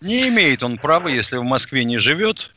Не 0.00 0.28
имеет 0.28 0.64
он 0.64 0.78
права, 0.78 1.08
если 1.08 1.36
в 1.36 1.44
Москве 1.44 1.84
не 1.84 1.98
живет. 1.98 2.52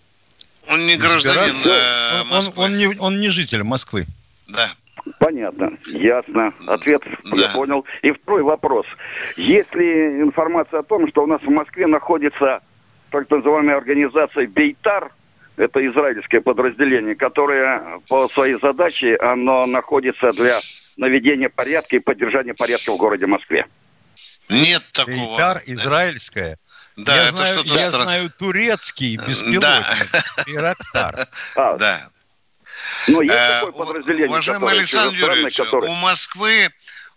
Он 0.69 0.85
не 0.85 0.97
гражданин 0.97 1.55
э, 1.65 2.23
Москвы. 2.31 2.63
Он, 2.63 2.71
он, 2.71 2.77
не, 2.77 2.87
он 2.87 3.19
не 3.19 3.29
житель 3.29 3.63
Москвы. 3.63 4.05
Да. 4.47 4.69
Понятно, 5.19 5.77
ясно. 5.87 6.53
Ответ 6.67 7.01
да. 7.31 7.37
я 7.37 7.49
понял. 7.49 7.85
И 8.03 8.11
второй 8.11 8.43
вопрос. 8.43 8.85
Есть 9.35 9.75
ли 9.75 10.21
информация 10.21 10.81
о 10.81 10.83
том, 10.83 11.07
что 11.09 11.23
у 11.23 11.27
нас 11.27 11.41
в 11.41 11.49
Москве 11.49 11.87
находится 11.87 12.61
так 13.09 13.29
называемая 13.29 13.77
организация 13.77 14.47
Бейтар, 14.47 15.11
это 15.57 15.85
израильское 15.85 16.41
подразделение, 16.41 17.15
которое 17.15 17.99
по 18.09 18.27
своей 18.29 18.57
задаче 18.59 19.15
оно 19.17 19.65
находится 19.65 20.29
для 20.31 20.57
наведения 20.97 21.49
порядка 21.49 21.97
и 21.97 21.99
поддержания 21.99 22.53
порядка 22.53 22.91
в 22.91 22.97
городе 22.97 23.25
Москве. 23.25 23.65
Нет 24.49 24.83
такого. 24.93 25.15
Бейтар 25.15 25.61
израильское. 25.65 26.57
Да, 26.97 27.15
я 27.15 27.23
это 27.27 27.37
знаю, 27.37 27.53
что-то 27.53 27.73
Я 27.75 27.89
стран... 27.89 28.03
знаю 28.03 28.33
турецкий 28.37 29.15
беспилотник. 29.17 29.61
Да. 29.61 30.23
Ирактар. 30.45 31.27
А, 31.55 31.77
да. 31.77 32.09
Но 33.07 33.21
есть 33.21 33.33
э, 33.33 33.59
такое 33.61 33.71
подразделение, 33.71 34.27
Уважаемый 34.27 34.71
Александр 34.71 35.17
Юрьевич, 35.17 35.57
который... 35.57 35.89
у 35.89 35.93
Москвы 35.93 36.69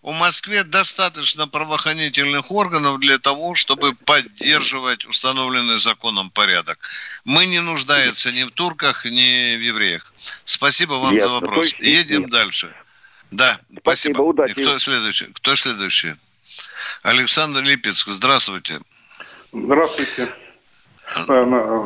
у 0.05 0.11
Москве 0.11 0.63
достаточно 0.63 1.47
правоохранительных 1.47 2.51
органов 2.51 2.99
для 2.99 3.17
того, 3.17 3.55
чтобы 3.55 3.95
поддерживать 3.95 5.03
установленный 5.05 5.79
законом 5.79 6.29
порядок. 6.29 6.77
Мы 7.23 7.47
не 7.47 7.59
нуждаемся 7.59 8.31
ни 8.31 8.43
в 8.43 8.51
турках, 8.51 9.05
ни 9.05 9.55
в 9.55 9.61
евреях. 9.61 10.13
Спасибо 10.43 10.93
вам 10.93 11.11
Ясно. 11.15 11.29
за 11.29 11.33
вопрос. 11.33 11.65
Есть, 11.65 11.79
Едем 11.79 12.21
нет. 12.21 12.29
дальше. 12.29 12.75
Да, 13.31 13.59
спасибо. 13.79 13.79
спасибо. 13.81 14.21
Удачи. 14.21 14.51
И 14.51 14.61
кто 14.61 14.77
следующий? 14.77 15.25
Кто 15.33 15.55
следующий? 15.55 16.13
Александр 17.01 17.63
Липецк, 17.63 18.07
здравствуйте. 18.09 18.73
Здравствуйте. 18.73 19.04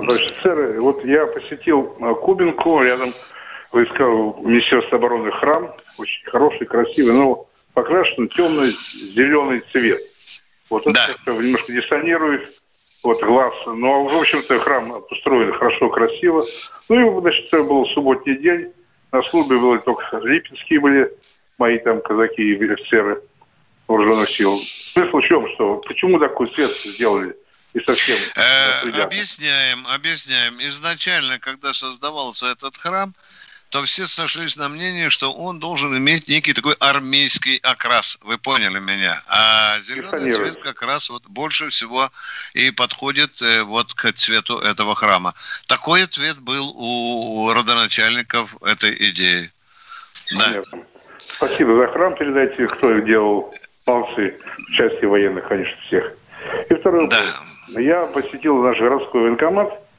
Значит, 0.01 0.35
сэр, 0.37 0.79
вот 0.79 1.03
я 1.05 1.25
посетил 1.27 1.95
э, 1.99 2.13
Кубинку, 2.15 2.81
рядом 2.81 3.09
войска 3.71 4.03
Министерства 4.03 4.97
обороны 4.97 5.31
храм, 5.31 5.75
очень 5.97 6.25
хороший, 6.25 6.65
красивый, 6.65 7.13
но 7.13 7.47
покрашен 7.73 8.27
темно-зеленый 8.29 9.61
цвет. 9.71 9.99
Вот 10.69 10.85
это 10.87 10.93
да. 10.93 11.07
как-то 11.07 11.33
немножко 11.33 11.71
диссонирует 11.71 12.49
вот 13.03 13.21
глаз. 13.23 13.53
Ну, 13.65 13.93
а 13.93 14.07
в 14.07 14.19
общем-то, 14.19 14.59
храм 14.59 15.01
построен 15.09 15.53
хорошо, 15.53 15.89
красиво. 15.89 16.43
Ну, 16.89 17.17
и, 17.17 17.21
значит, 17.21 17.47
это 17.47 17.63
был 17.63 17.85
субботний 17.87 18.37
день. 18.37 18.71
На 19.11 19.21
службе 19.23 19.57
были 19.57 19.79
только 19.79 20.17
липецкие 20.17 20.79
были, 20.79 21.11
мои 21.57 21.79
там 21.79 22.01
казаки 22.01 22.41
и 22.41 22.71
офицеры 22.71 23.21
вооруженных 23.87 24.29
сил. 24.29 24.57
Смысл 24.57 25.17
в 25.17 25.23
чем, 25.23 25.49
что 25.53 25.77
почему 25.77 26.19
такой 26.19 26.47
цвет 26.47 26.69
сделали? 26.69 27.35
И 27.73 27.79
совсем 27.81 28.17
э, 28.35 29.01
объясняем, 29.01 29.85
объясняем. 29.87 30.57
Изначально, 30.59 31.39
когда 31.39 31.73
создавался 31.73 32.47
этот 32.47 32.77
храм, 32.77 33.13
то 33.69 33.83
все 33.83 34.07
сошлись 34.07 34.57
на 34.57 34.67
мнении, 34.67 35.09
что 35.09 35.31
он 35.31 35.59
должен 35.59 35.95
иметь 35.95 36.27
некий 36.27 36.53
такой 36.53 36.73
армейский 36.79 37.57
окрас. 37.57 38.17
Вы 38.23 38.39
поняли 38.39 38.79
меня? 38.79 39.21
А 39.27 39.79
зеленый 39.81 40.31
цвет 40.31 40.57
как 40.57 40.81
раз 40.81 41.09
вот 41.09 41.23
больше 41.27 41.69
всего 41.69 42.09
и 42.53 42.71
подходит 42.71 43.41
э, 43.41 43.61
вот 43.61 43.93
к 43.93 44.11
цвету 44.13 44.57
этого 44.57 44.95
храма. 44.95 45.35
Такой 45.67 46.03
ответ 46.03 46.39
был 46.39 46.73
у 46.75 47.53
родоначальников 47.53 48.61
этой 48.63 48.95
идеи. 49.11 49.51
Да. 50.37 50.63
Спасибо 51.19 51.75
за 51.77 51.87
храм. 51.87 52.15
Передайте, 52.15 52.67
кто 52.67 52.93
делал. 52.99 53.53
Молодцы. 53.85 54.35
В 54.57 54.73
части 54.73 55.05
военных, 55.05 55.47
конечно, 55.47 55.77
всех. 55.87 56.11
И 56.69 56.73
второй 56.73 57.07
да. 57.07 57.17
вопрос. 57.17 57.58
Я 57.77 58.05
посетил 58.07 58.61
наш 58.61 58.79
городской 58.79 59.21
военкомат– 59.21 59.73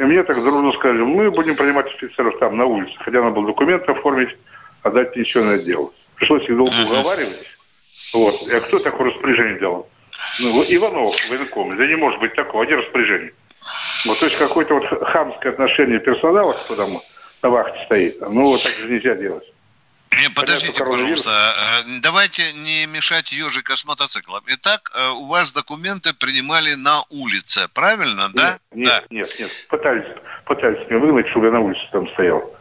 и 0.00 0.02
мне 0.02 0.22
так 0.22 0.42
дружно 0.42 0.72
сказали, 0.72 1.02
мы 1.02 1.30
будем 1.30 1.54
принимать 1.56 1.86
офицеров 1.94 2.38
там 2.38 2.56
на 2.56 2.64
улице. 2.64 2.94
Хотя 3.00 3.20
надо 3.20 3.34
было 3.34 3.48
документы 3.48 3.92
оформить, 3.92 4.30
отдать 4.82 5.12
пенсионное 5.12 5.58
дело. 5.58 5.90
Пришлось 6.14 6.42
их 6.44 6.56
долго 6.56 6.72
уговаривать. 6.88 7.54
Вот. 8.14 8.34
А 8.50 8.60
кто 8.60 8.78
такое 8.78 9.10
распоряжение 9.10 9.58
делал? 9.58 9.86
Ну, 10.40 10.64
Иванов, 10.70 11.12
военком. 11.28 11.76
Да 11.76 11.86
не 11.86 11.96
может 11.96 12.18
быть 12.18 12.34
такого, 12.34 12.64
один 12.64 12.78
распоряжение. 12.78 13.34
Вот, 14.06 14.18
то 14.18 14.24
есть 14.24 14.38
какое-то 14.38 14.74
вот 14.76 14.86
хамское 14.86 15.52
отношение 15.52 16.00
персонала, 16.00 16.52
кто 16.52 16.76
там 16.76 16.88
на 17.42 17.50
вахте 17.50 17.84
стоит. 17.84 18.20
Ну, 18.22 18.44
вот 18.44 18.62
так 18.62 18.72
же 18.72 18.88
нельзя 18.88 19.14
делать. 19.14 19.44
Не, 20.18 20.28
подождите, 20.30 20.84
пожалуйста. 20.84 21.30
А, 21.30 21.82
давайте 22.02 22.52
не 22.52 22.86
мешать 22.86 23.32
ежика 23.32 23.76
с 23.76 23.84
мотоциклом. 23.84 24.42
Итак, 24.48 24.90
э, 24.94 25.10
у 25.10 25.26
вас 25.26 25.52
документы 25.52 26.12
принимали 26.12 26.74
на 26.74 27.02
улице, 27.10 27.68
правильно, 27.74 28.28
да? 28.34 28.58
Нет, 28.74 28.88
да. 28.88 29.02
нет, 29.10 29.36
нет. 29.38 29.50
Пытались, 29.68 30.06
пытались 30.46 30.88
меня 30.90 30.98
выгнать, 30.98 31.28
чтобы 31.28 31.46
я 31.46 31.52
на 31.52 31.60
улице 31.60 31.80
там 31.92 32.08
стоял. 32.10 32.52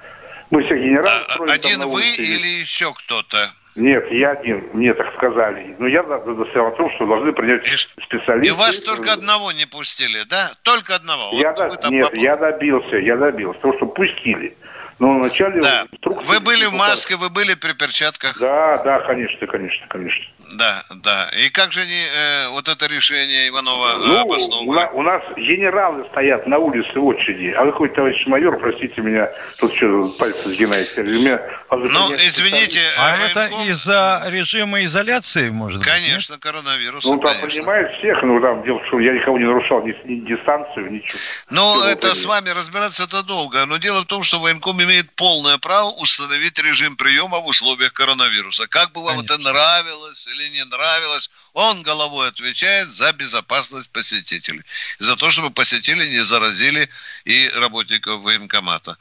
Мы 0.51 0.63
все 0.63 0.77
генералы. 0.77 1.25
А, 1.27 1.51
один 1.51 1.87
вы 1.87 2.03
или 2.03 2.59
еще 2.59 2.93
кто-то? 2.93 3.51
Нет, 3.75 4.11
я 4.11 4.31
один. 4.31 4.69
Мне 4.73 4.93
так 4.93 5.13
сказали. 5.15 5.75
Но 5.79 5.87
я 5.87 6.03
настоял 6.03 6.67
о 6.67 6.71
том, 6.71 6.91
что 6.95 7.05
должны 7.05 7.33
принять 7.33 7.65
и, 7.65 7.75
специалисты. 7.75 8.47
И 8.47 8.51
вас 8.51 8.79
только 8.81 9.13
одного 9.13 9.51
не 9.51 9.65
пустили, 9.65 10.23
да? 10.23 10.51
Только 10.63 10.95
одного. 10.95 11.31
Я 11.39 11.53
вот 11.53 11.81
до... 11.81 11.89
Нет, 11.89 12.09
попали. 12.09 12.23
я 12.23 12.35
добился, 12.35 12.97
я 12.97 13.15
добился 13.15 13.59
того, 13.61 13.75
что 13.77 13.85
пустили. 13.85 14.55
Но 14.99 15.17
вначале... 15.17 15.61
Да. 15.61 15.87
Вы 16.03 16.39
были 16.41 16.65
в 16.65 16.73
маске, 16.73 17.15
вы 17.15 17.29
были 17.29 17.53
при 17.53 17.73
перчатках. 17.73 18.37
Да, 18.39 18.81
да, 18.83 18.99
конечно, 19.01 19.47
конечно, 19.47 19.87
конечно. 19.87 20.25
Да, 20.53 20.83
да. 20.89 21.29
И 21.37 21.49
как 21.49 21.71
же 21.71 21.81
они 21.81 22.05
э, 22.15 22.49
вот 22.49 22.67
это 22.67 22.87
решение 22.87 23.49
Иванова 23.49 23.93
ну, 23.97 24.19
обосновывают? 24.19 24.91
У, 24.93 24.97
у 24.97 25.01
нас 25.01 25.21
генералы 25.37 26.05
стоят 26.11 26.47
на 26.47 26.57
улице 26.57 26.99
в 26.99 27.05
очереди, 27.05 27.53
а 27.55 27.65
какой 27.65 27.89
товарищ 27.89 28.25
майор, 28.25 28.57
простите 28.59 29.01
меня, 29.01 29.29
тут 29.59 29.73
что, 29.73 30.09
пальцы 30.17 30.49
сгинаете. 30.49 31.03
Меня, 31.03 31.39
ну, 31.71 32.13
извините. 32.15 32.79
А 32.97 33.17
э, 33.17 33.29
это 33.29 33.49
из-за 33.67 34.23
режима 34.27 34.83
изоляции, 34.85 35.49
может 35.49 35.79
быть? 35.79 35.87
Конечно, 35.87 36.33
нет? 36.33 36.41
коронавирус. 36.41 37.05
Ну, 37.05 37.19
там 37.19 37.35
понимает 37.41 37.91
всех, 37.99 38.21
ну, 38.23 38.41
там 38.41 38.63
дело, 38.63 38.81
что 38.87 38.99
я 38.99 39.13
никого 39.13 39.37
не 39.37 39.45
нарушал, 39.45 39.85
ни, 39.85 39.95
ни 40.05 40.25
дистанцию, 40.25 40.91
ничего. 40.91 41.19
Ну, 41.49 41.83
это 41.83 42.15
с 42.15 42.25
вами 42.25 42.49
разбираться 42.49 43.03
это 43.03 43.23
долго, 43.23 43.65
но 43.65 43.77
дело 43.77 44.01
в 44.01 44.05
том, 44.05 44.23
что 44.23 44.39
военком 44.39 44.81
имеет 44.81 45.11
полное 45.11 45.57
право 45.57 45.91
установить 45.91 46.57
режим 46.59 46.95
приема 46.95 47.39
в 47.39 47.47
условиях 47.47 47.93
коронавируса. 47.93 48.67
Как 48.67 48.91
бы 48.91 49.03
вам 49.03 49.17
Конечно. 49.17 49.35
это 49.35 49.43
нравилось 49.43 50.27
или 50.27 50.38
не 50.47 50.63
нравилось, 50.65 51.29
он 51.53 51.81
головой 51.83 52.29
отвечает 52.29 52.89
за 52.89 53.11
безопасность 53.11 53.91
посетителей. 53.91 54.61
За 54.99 55.15
то, 55.15 55.29
чтобы 55.29 55.51
посетители 55.51 56.07
не 56.07 56.23
заразили 56.23 56.89
и 57.25 57.49
работников 57.49 58.21
военкомата. 58.21 58.97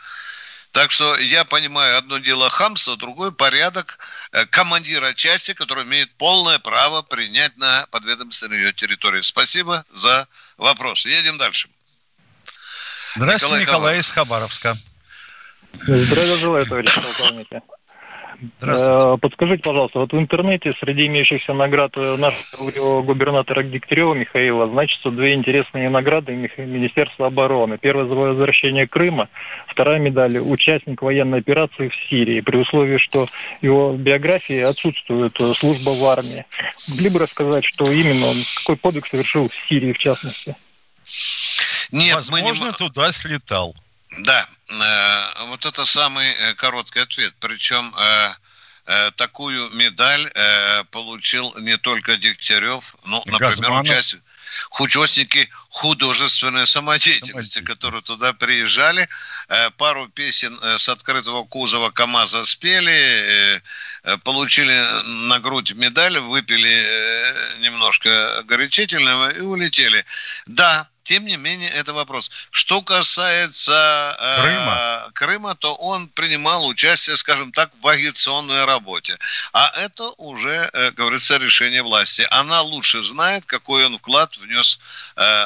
Так 0.72 0.90
что 0.90 1.16
я 1.18 1.44
понимаю, 1.44 1.96
одно 1.96 2.18
дело 2.18 2.50
хамство, 2.50 2.96
другое 2.96 3.30
порядок 3.30 3.98
э, 4.32 4.44
командира 4.46 5.14
части, 5.14 5.54
который 5.54 5.84
имеет 5.84 6.12
полное 6.16 6.58
право 6.58 7.02
принять 7.02 7.56
на 7.56 7.86
подведомственной 7.90 8.58
ее 8.58 8.72
территории. 8.72 9.22
Спасибо 9.22 9.84
за 9.92 10.28
вопрос. 10.56 11.06
Едем 11.06 11.38
дальше. 11.38 11.68
Здравствуйте, 13.16 13.62
Николай, 13.62 13.62
Николай 13.62 13.98
из 14.00 14.10
Хабаровска. 14.10 14.76
Здравия 15.72 16.36
желаю, 16.36 16.66
товарищ 16.66 16.94
полковники. 16.94 17.62
Здравствуйте. 18.60 19.18
Подскажите, 19.20 19.62
пожалуйста, 19.64 19.98
вот 19.98 20.12
в 20.12 20.18
интернете 20.18 20.72
среди 20.78 21.06
имеющихся 21.06 21.52
наград 21.52 21.96
нашего 21.96 23.02
губернатора 23.02 23.64
Дегтярева 23.64 24.14
Михаила 24.14 24.68
значатся 24.68 25.10
две 25.10 25.34
интересные 25.34 25.90
награды 25.90 26.32
Министерства 26.34 27.26
обороны. 27.26 27.78
Первая 27.78 28.06
за 28.06 28.14
возвращение 28.14 28.86
Крыма, 28.86 29.28
вторая 29.66 29.98
медаль 29.98 30.38
участник 30.38 31.02
военной 31.02 31.40
операции 31.40 31.88
в 31.88 31.94
Сирии, 32.08 32.40
при 32.40 32.58
условии, 32.58 32.98
что 32.98 33.26
его 33.60 33.94
биографии 33.94 34.60
отсутствует 34.60 35.36
служба 35.56 35.90
в 35.90 36.04
армии. 36.04 36.44
Могли 36.90 37.10
бы 37.10 37.18
рассказать, 37.18 37.64
что 37.64 37.90
именно 37.90 38.26
он, 38.26 38.36
какой 38.58 38.76
подвиг 38.76 39.06
совершил 39.06 39.48
в 39.48 39.54
Сирии 39.68 39.92
в 39.92 39.98
частности? 39.98 40.54
Нет, 41.90 42.14
Возможно, 42.14 42.66
мы 42.66 42.66
не... 42.68 42.72
туда 42.72 43.10
слетал. 43.10 43.74
Да, 44.18 44.48
э, 44.70 45.44
вот 45.46 45.64
это 45.66 45.84
самый 45.84 46.28
э, 46.30 46.54
короткий 46.54 47.00
ответ. 47.00 47.34
Причем 47.40 47.94
э, 47.98 48.34
э, 48.86 49.10
такую 49.16 49.70
медаль 49.74 50.30
э, 50.34 50.84
получил 50.90 51.54
не 51.58 51.76
только 51.76 52.16
Дегтярев, 52.16 52.96
ну, 53.04 53.22
например, 53.26 53.80
участник 53.80 54.22
участники 54.80 55.48
художественной 55.68 56.66
самодеятельности, 56.66 57.60
которые 57.60 58.00
туда 58.00 58.32
приезжали. 58.32 59.06
Пару 59.76 60.08
песен 60.08 60.58
с 60.62 60.88
открытого 60.88 61.44
кузова 61.44 61.90
КАМАЗа 61.90 62.44
спели, 62.44 63.62
получили 64.24 64.82
на 65.28 65.38
грудь 65.38 65.74
медаль, 65.74 66.18
выпили 66.18 67.34
немножко 67.60 68.42
горячительного 68.46 69.36
и 69.36 69.40
улетели. 69.40 70.04
Да, 70.46 70.88
тем 71.08 71.24
не 71.24 71.38
менее, 71.38 71.70
это 71.70 71.94
вопрос. 71.94 72.30
Что 72.50 72.82
касается 72.82 74.14
э, 74.20 74.42
Крыма. 74.42 75.10
Крыма, 75.14 75.54
то 75.54 75.74
он 75.74 76.06
принимал 76.08 76.66
участие, 76.66 77.16
скажем 77.16 77.50
так, 77.50 77.70
в 77.80 77.88
агитационной 77.88 78.66
работе. 78.66 79.16
А 79.54 79.72
это 79.74 80.10
уже, 80.18 80.68
э, 80.70 80.90
говорится, 80.90 81.38
решение 81.38 81.82
власти. 81.82 82.26
Она 82.30 82.60
лучше 82.60 83.02
знает, 83.02 83.46
какой 83.46 83.86
он 83.86 83.96
вклад 83.96 84.36
внес 84.36 84.80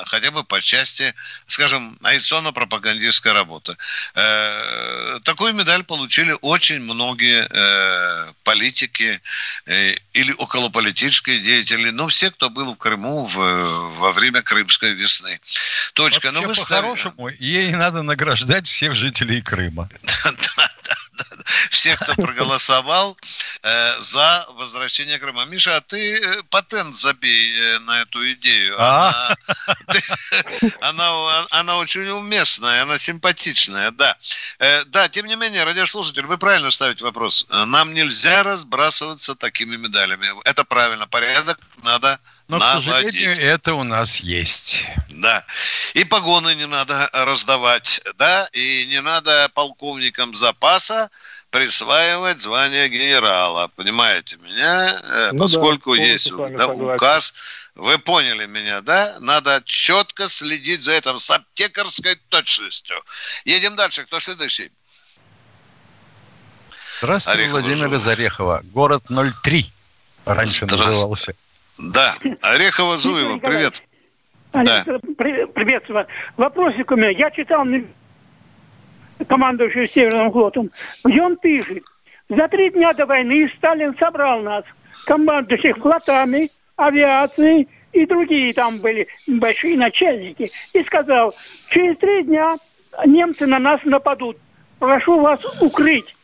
хотя 0.06 0.30
бы 0.30 0.44
по 0.44 0.60
части, 0.60 1.14
скажем, 1.46 1.98
агитационно-пропагандистской 2.02 3.32
работы. 3.32 3.76
Э, 4.14 5.18
такую 5.24 5.54
медаль 5.54 5.84
получили 5.84 6.36
очень 6.42 6.80
многие 6.80 7.46
э, 7.48 8.32
политики 8.44 9.20
э, 9.66 9.94
или 10.12 10.32
околополитические 10.32 11.40
деятели, 11.40 11.90
но 11.90 12.08
все, 12.08 12.30
кто 12.30 12.50
был 12.50 12.74
в 12.74 12.76
Крыму 12.76 13.24
в, 13.24 13.36
во 13.98 14.12
время 14.12 14.42
Крымской 14.42 14.92
весны. 14.92 15.40
Точка. 15.94 16.30
Но 16.32 16.42
вы 16.42 16.54
по-хорошему, 16.54 17.28
ей 17.38 17.70
надо 17.72 18.02
награждать 18.02 18.66
всех 18.66 18.94
жителей 18.94 19.42
Крыма. 19.42 19.88
Всех, 21.70 22.00
кто 22.00 22.14
проголосовал 22.14 23.16
э, 23.62 24.00
за 24.00 24.46
возвращение 24.50 25.18
Крыма. 25.18 25.44
Миша, 25.44 25.76
а 25.76 25.80
ты 25.80 26.18
э, 26.18 26.42
патент 26.50 26.94
забей 26.94 27.58
э, 27.58 27.78
на 27.80 28.02
эту 28.02 28.32
идею. 28.32 28.76
А? 28.78 29.08
Она, 29.08 29.36
ты, 29.88 30.74
она, 30.80 31.46
она 31.50 31.76
очень 31.78 32.08
уместная, 32.08 32.82
она 32.82 32.98
симпатичная, 32.98 33.90
да. 33.90 34.16
Э, 34.58 34.84
да, 34.84 35.08
тем 35.08 35.26
не 35.26 35.36
менее, 35.36 35.64
радиослушатель, 35.64 36.26
вы 36.26 36.38
правильно 36.38 36.70
ставите 36.70 37.04
вопрос. 37.04 37.46
Нам 37.48 37.92
нельзя 37.94 38.42
разбрасываться 38.42 39.34
такими 39.34 39.76
медалями. 39.76 40.28
Это 40.44 40.64
правильно. 40.64 41.06
Порядок 41.06 41.58
надо 41.82 42.18
но, 42.52 42.58
наводить. 42.58 42.88
к 42.88 42.92
сожалению, 42.92 43.40
это 43.40 43.74
у 43.74 43.82
нас 43.82 44.20
есть. 44.20 44.86
Да. 45.08 45.44
И 45.94 46.04
погоны 46.04 46.54
не 46.54 46.66
надо 46.66 47.08
раздавать, 47.12 48.02
да, 48.16 48.48
и 48.52 48.86
не 48.86 49.00
надо 49.00 49.48
полковникам 49.54 50.34
запаса 50.34 51.10
присваивать 51.50 52.42
звание 52.42 52.88
генерала. 52.88 53.70
Понимаете 53.76 54.36
меня? 54.36 55.00
Э, 55.02 55.30
ну 55.32 55.44
Поскольку 55.44 55.96
да, 55.96 56.02
есть 56.02 56.30
да, 56.30 56.68
указ. 56.68 57.34
Вы 57.74 57.98
поняли 57.98 58.46
меня, 58.46 58.82
да? 58.82 59.16
Надо 59.20 59.62
четко 59.64 60.28
следить 60.28 60.82
за 60.82 60.92
этим 60.92 61.18
с 61.18 61.30
аптекарской 61.30 62.16
точностью. 62.28 62.96
Едем 63.44 63.76
дальше. 63.76 64.04
Кто 64.04 64.20
следующий? 64.20 64.70
Здравствуйте, 66.98 67.38
Орехова 67.38 67.60
Владимир 67.60 67.88
Жу. 67.88 67.96
из 67.96 68.08
Орехова. 68.08 68.60
Город 68.64 69.04
03 69.42 69.72
раньше 70.26 70.66
назывался. 70.66 71.34
Да, 71.78 72.14
Орехова 72.42 72.96
Зуева, 72.96 73.38
привет. 73.38 73.82
да. 74.52 74.84
Приветствую. 75.16 76.06
Вопросик 76.36 76.90
у 76.90 76.96
меня. 76.96 77.10
Я 77.10 77.30
читал 77.30 77.64
командующий 79.28 79.86
Северным 79.86 80.32
флотом, 80.32 80.70
где 81.04 81.22
он 81.22 81.36
пишет, 81.36 81.84
за 82.28 82.48
три 82.48 82.70
дня 82.70 82.92
до 82.92 83.06
войны 83.06 83.50
Сталин 83.56 83.96
собрал 83.98 84.40
нас, 84.40 84.64
командующих 85.06 85.76
флотами, 85.78 86.50
авиацией 86.76 87.68
и 87.92 88.06
другие 88.06 88.52
там 88.52 88.78
были 88.78 89.06
большие 89.28 89.76
начальники, 89.76 90.50
и 90.72 90.82
сказал, 90.82 91.32
через 91.70 91.98
три 91.98 92.24
дня 92.24 92.56
немцы 93.06 93.46
на 93.46 93.58
нас 93.58 93.80
нападут. 93.84 94.38
Прошу 94.78 95.20
вас 95.20 95.40
укрыть 95.62 96.14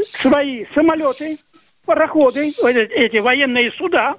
свои 0.00 0.66
самолеты, 0.74 1.38
пароходы, 1.86 2.50
эти 2.50 3.18
военные 3.18 3.72
суда. 3.72 4.16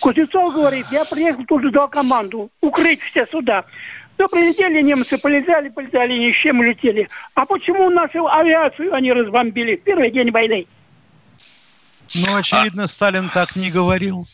Кузнецов 0.00 0.54
говорит, 0.54 0.86
я 0.90 1.04
приехал 1.04 1.44
тут 1.44 1.64
ждал 1.64 1.88
команду, 1.88 2.50
укрыть 2.60 3.00
все 3.02 3.26
суда. 3.26 3.64
То 4.16 4.26
прилетели 4.28 4.80
немцы, 4.80 5.20
полетели, 5.20 5.68
полетели, 5.68 6.14
ни 6.14 6.32
с 6.32 6.36
чем 6.36 6.60
улетели. 6.60 7.08
А 7.34 7.44
почему 7.44 7.90
нашу 7.90 8.28
авиацию 8.28 8.94
они 8.94 9.12
разбомбили 9.12 9.76
в 9.76 9.82
первый 9.82 10.10
день 10.10 10.30
войны? 10.30 10.66
Ну, 12.14 12.36
очевидно, 12.36 12.84
а... 12.84 12.88
Сталин 12.88 13.28
так 13.28 13.56
не 13.56 13.70
говорил. 13.70 14.26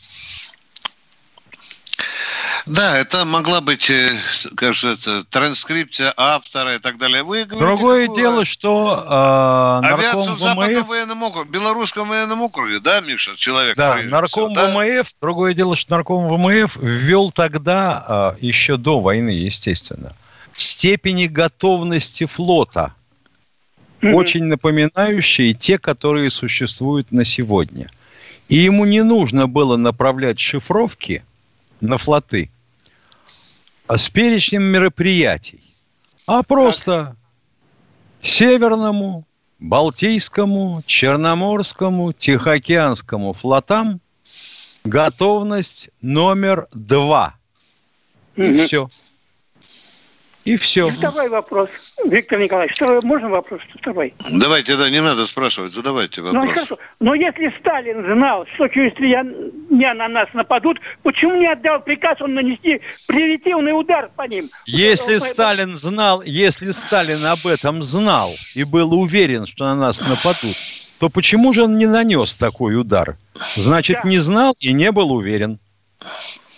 Да, 2.66 2.99
это 2.99 3.25
могла 3.25 3.61
быть, 3.61 3.90
э, 3.90 4.16
кажется, 4.55 5.25
транскрипция 5.25 6.12
автора 6.16 6.75
и 6.75 6.79
так 6.79 6.99
далее. 6.99 7.23
Вы 7.23 7.44
говорите, 7.44 7.66
Другое 7.66 8.07
какую... 8.07 8.16
дело, 8.16 8.44
что 8.44 9.05
э, 9.83 9.87
авиацию 9.87 10.35
в 10.35 10.40
Западном 10.40 10.85
военном 10.85 11.23
округе, 11.23 11.51
Белорусском 11.51 12.09
военном 12.09 12.42
округе, 12.42 12.81
да, 12.81 13.01
Миша, 13.01 13.37
человек? 13.37 13.77
Да, 13.77 13.96
нарком 14.03 14.53
да? 14.53 14.70
ВМФ. 14.70 15.09
Другое 15.20 15.55
дело, 15.55 15.77
что 15.77 15.92
нарком 15.92 16.29
ВМФ 16.29 16.77
ввел 16.77 17.31
тогда, 17.31 18.35
э, 18.40 18.44
еще 18.44 18.77
до 18.77 19.01
войны, 19.01 19.31
естественно, 19.31 20.14
степени 20.53 21.27
готовности 21.27 22.27
флота, 22.27 22.94
mm-hmm. 24.01 24.12
очень 24.12 24.44
напоминающие 24.44 25.55
те, 25.55 25.79
которые 25.79 26.31
существуют 26.31 27.11
на 27.12 27.25
сегодня. 27.25 27.90
И 28.49 28.57
ему 28.57 28.85
не 28.85 29.03
нужно 29.03 29.46
было 29.46 29.77
направлять 29.77 30.40
шифровки– 30.40 31.23
на 31.81 31.99
флоты 31.99 32.51
а 33.90 33.99
с 33.99 34.09
перечнем 34.09 34.62
мероприятий, 34.62 35.64
а 36.29 36.45
просто 36.45 37.16
Северному, 38.23 39.27
Балтийскому, 39.59 40.81
Черноморскому, 40.87 42.12
Тихоокеанскому 42.12 43.33
флотам 43.33 44.01
готовность 44.85 45.90
номер 46.01 46.69
два. 46.73 47.35
И 48.37 48.43
угу. 48.43 48.62
все. 48.62 48.88
И 50.44 50.57
все. 50.57 50.88
И 50.88 50.90
второй 50.90 51.29
вопрос, 51.29 51.68
Виктор 52.07 52.38
Николаевич. 52.38 52.76
Второй, 52.76 53.00
можно 53.03 53.29
вопрос 53.29 53.61
второй? 53.79 54.14
Давайте, 54.31 54.76
да, 54.76 54.88
не 54.88 55.03
надо 55.03 55.26
спрашивать, 55.26 55.74
задавайте 55.74 56.22
ну, 56.22 56.29
вопрос. 56.29 56.44
Ну, 56.44 56.53
хорошо. 56.53 56.79
Но 56.98 57.14
если 57.14 57.55
Сталин 57.61 58.03
знал, 58.14 58.46
что 58.55 58.68
через 58.68 58.94
три 58.94 59.14
дня 59.68 59.94
на 59.94 60.09
нас 60.09 60.29
нападут, 60.33 60.79
почему 61.03 61.35
не 61.37 61.46
отдал 61.46 61.81
приказ 61.81 62.20
он 62.22 62.35
нанести 62.35 62.81
превентивный 63.07 63.79
удар 63.79 64.11
по 64.16 64.22
ним? 64.22 64.44
Если 64.64 65.14
вот, 65.14 65.22
Сталин 65.22 65.74
знал, 65.74 66.22
если 66.22 66.70
Сталин 66.70 67.24
об 67.26 67.46
этом 67.46 67.83
знал 67.83 68.31
и 68.55 68.64
был 68.64 68.94
уверен, 68.94 69.46
что 69.46 69.64
на 69.64 69.74
нас 69.74 70.00
нападут, 70.00 70.57
то 70.98 71.11
почему 71.11 71.53
же 71.53 71.64
он 71.64 71.76
не 71.76 71.87
нанес 71.87 72.35
такой 72.37 72.81
удар? 72.81 73.18
Значит, 73.57 74.00
да. 74.05 74.09
не 74.09 74.18
знал 74.18 74.55
и 74.61 74.72
не 74.72 74.90
был 74.90 75.12
уверен. 75.12 75.59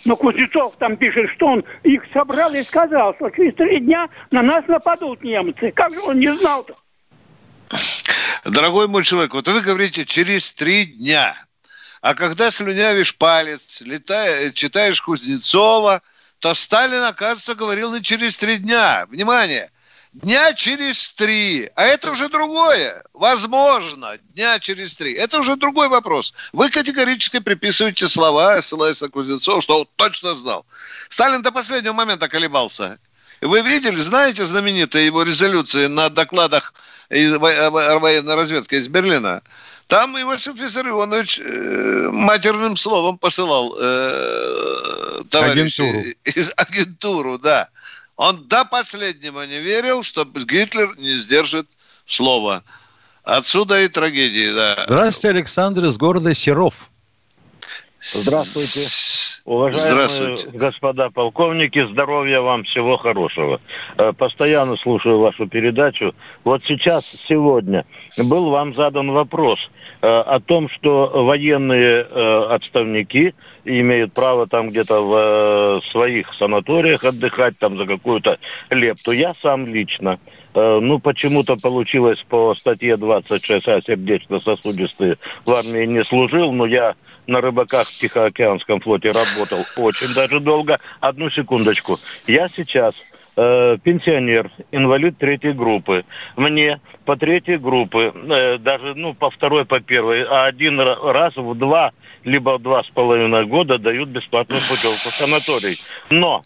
Но 0.05 0.17
Кузнецов 0.17 0.75
там 0.79 0.97
пишет, 0.97 1.31
что 1.37 1.47
он 1.47 1.65
их 1.83 2.03
собрал 2.12 2.53
и 2.55 2.62
сказал, 2.62 3.15
что 3.15 3.31
через 3.31 3.55
три 3.55 3.81
дня 3.81 4.09
на 4.31 4.43
нас 4.43 4.65
нападут 4.67 5.23
немцы. 5.23 5.71
Как 5.71 5.93
же 5.93 6.01
он 6.01 6.19
не 6.19 6.35
знал-то? 6.37 6.75
Дорогой 8.45 8.88
мой 8.88 9.05
человек, 9.05 9.35
вот 9.35 9.47
вы 9.49 9.61
говорите 9.61 10.05
через 10.05 10.53
три 10.53 10.85
дня. 10.85 11.37
А 12.01 12.15
когда 12.15 12.51
слюнявишь 12.51 13.17
палец, 13.17 13.81
летая, 13.83 14.51
читаешь 14.51 15.01
Кузнецова, 15.01 16.03
то 16.41 16.53
Сталин, 16.55 17.05
оказывается, 17.05 17.55
говорил 17.55 17.95
не 17.95 18.03
через 18.03 18.37
три 18.37 18.59
дня. 18.59 19.07
Внимание! 19.09 19.71
Дня 20.12 20.53
через 20.53 21.11
три. 21.12 21.70
А 21.75 21.85
это 21.85 22.11
уже 22.11 22.29
другое. 22.29 23.03
Возможно, 23.14 24.18
дня 24.35 24.59
через 24.59 24.94
три. 24.94 25.14
Это 25.14 25.40
уже 25.40 25.57
другой 25.57 25.88
вопрос. 25.88 26.35
Вы 26.53 26.68
категорически 26.68 27.38
приписываете 27.40 28.07
слова, 28.09 28.61
ссылаясь 28.61 29.01
на 29.01 29.09
Кузнецова, 29.09 29.62
что 29.62 29.81
он 29.81 29.88
точно 29.96 30.35
знал. 30.35 30.66
Сталин 31.09 31.40
до 31.40 31.51
последнего 31.51 31.94
момента 31.94 32.29
колебался. 32.29 32.98
Вы 33.40 33.62
видели, 33.62 33.96
знаете 33.96 34.44
знаменитые 34.44 35.07
его 35.07 35.22
резолюции 35.22 35.87
на 35.87 36.11
докладах 36.11 36.75
из 37.09 37.35
военной 37.35 38.35
разведки 38.35 38.75
из 38.75 38.88
Берлина? 38.88 39.42
Там 39.87 40.16
Иосиф 40.16 40.57
Виссарионович 40.57 41.40
э, 41.40 42.11
матерным 42.12 42.77
словом 42.77 43.18
посылал 43.18 43.77
э, 43.81 45.22
товарищей 45.31 45.83
агентуру. 45.83 46.14
из 46.25 46.52
агентуру, 46.56 47.38
да. 47.38 47.69
Он 48.23 48.46
до 48.46 48.64
последнего 48.64 49.44
не 49.48 49.58
верил, 49.58 50.04
что 50.04 50.25
Гитлер 50.25 50.94
не 50.96 51.16
сдержит 51.16 51.66
слова. 52.06 52.62
Отсюда 53.25 53.83
и 53.83 53.88
трагедии, 53.88 54.54
да. 54.54 54.85
Здравствуйте, 54.87 55.37
Александр 55.37 55.87
из 55.87 55.98
города 55.98 56.33
Серов. 56.33 56.88
Здравствуйте. 58.00 58.81
Уважаемые 59.44 60.08
Здравствуйте. 60.08 60.56
господа 60.56 61.10
полковники, 61.10 61.85
здоровья 61.90 62.40
вам, 62.40 62.62
всего 62.62 62.96
хорошего. 62.96 63.60
Э, 63.96 64.12
Постоянно 64.12 64.77
слушаю 64.77 65.18
вашу 65.18 65.48
передачу. 65.48 66.14
Вот 66.44 66.62
сейчас, 66.64 67.04
сегодня, 67.04 67.85
был 68.18 68.50
вам 68.50 68.73
задан 68.73 69.10
вопрос 69.10 69.58
э, 70.00 70.06
о 70.06 70.38
том, 70.38 70.68
что 70.68 71.25
военные 71.25 72.06
э, 72.08 72.46
отставники 73.63 73.81
имеют 73.81 74.13
право 74.13 74.46
там 74.46 74.71
где-то 74.71 75.00
в 75.02 75.15
э, 75.15 75.81
своих 75.90 76.33
санаториях 76.35 77.04
отдыхать 77.04 77.58
там 77.58 77.79
за 77.79 77.87
какую-то 77.87 78.38
лепту. 78.71 79.13
Я 79.13 79.35
сам 79.42 79.67
лично 79.67 80.19
Э, 80.54 80.81
ну, 80.83 80.98
почему-то 80.98 81.56
получилось 81.56 82.23
по 82.29 82.54
статье 82.54 82.96
26А 82.96 83.83
сердечно-сосудистые 83.87 85.17
в 85.46 85.52
армии 85.52 85.87
не 85.87 86.04
служил, 86.04 86.52
но 86.52 86.67
я 86.67 86.94
на 87.27 87.40
рыбаках 87.40 87.87
в 87.87 88.00
Тихоокеанском 88.00 88.81
флоте 88.81 89.13
работал 89.13 89.65
очень 89.77 90.13
даже 90.15 90.40
долго. 90.40 90.79
Одну 91.00 91.31
секундочку. 91.31 91.96
Я 92.27 92.48
сейчас 92.54 92.94
э, 93.37 93.79
пенсионер, 93.83 94.50
инвалид 94.73 95.17
третьей 95.19 95.52
группы. 95.52 96.04
Мне 96.37 96.81
по 97.06 97.17
третьей 97.17 97.56
группы, 97.56 98.13
э, 98.15 98.58
даже 98.58 98.94
ну 98.94 99.15
по 99.15 99.31
второй, 99.31 99.65
по 99.65 99.81
первой, 99.81 100.25
а 100.25 100.44
один 100.44 100.79
ра- 100.81 101.13
раз 101.13 101.35
в 101.37 101.54
два 101.54 101.92
либо 102.25 102.58
два 102.58 102.83
с 102.83 102.88
половиной 102.88 103.46
года 103.46 103.79
дают 103.79 104.08
бесплатную 104.08 104.60
путевку 104.62 105.10
в 105.10 105.12
санаторий. 105.12 105.77
Но 106.10 106.42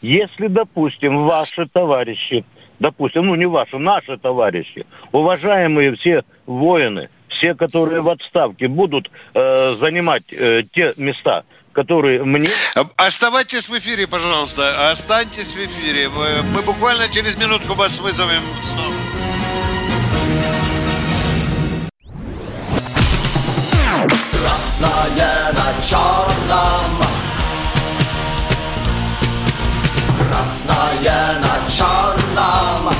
если, 0.00 0.48
допустим, 0.48 1.18
ваши 1.18 1.66
товарищи, 1.66 2.44
допустим, 2.78 3.26
ну 3.26 3.34
не 3.34 3.46
ваши, 3.46 3.78
наши 3.78 4.18
товарищи, 4.18 4.86
уважаемые 5.12 5.96
все 5.96 6.24
воины, 6.46 7.08
все, 7.28 7.54
которые 7.54 8.00
в 8.00 8.08
отставке, 8.08 8.68
будут 8.68 9.10
э, 9.34 9.74
занимать 9.78 10.32
э, 10.32 10.62
те 10.72 10.92
места, 10.96 11.44
которые 11.72 12.24
мне... 12.24 12.48
Оставайтесь 12.96 13.68
в 13.68 13.76
эфире, 13.78 14.06
пожалуйста. 14.06 14.90
Останьтесь 14.90 15.52
в 15.52 15.64
эфире. 15.64 16.08
Мы 16.54 16.62
буквально 16.62 17.08
через 17.12 17.36
минутку 17.38 17.74
вас 17.74 17.98
вызовем 17.98 18.42
снова. 18.62 19.13
Красное 24.84 25.52
на 25.52 25.82
черном 25.82 27.02
Красное 30.18 31.40
на 31.40 31.70
черном 31.70 32.92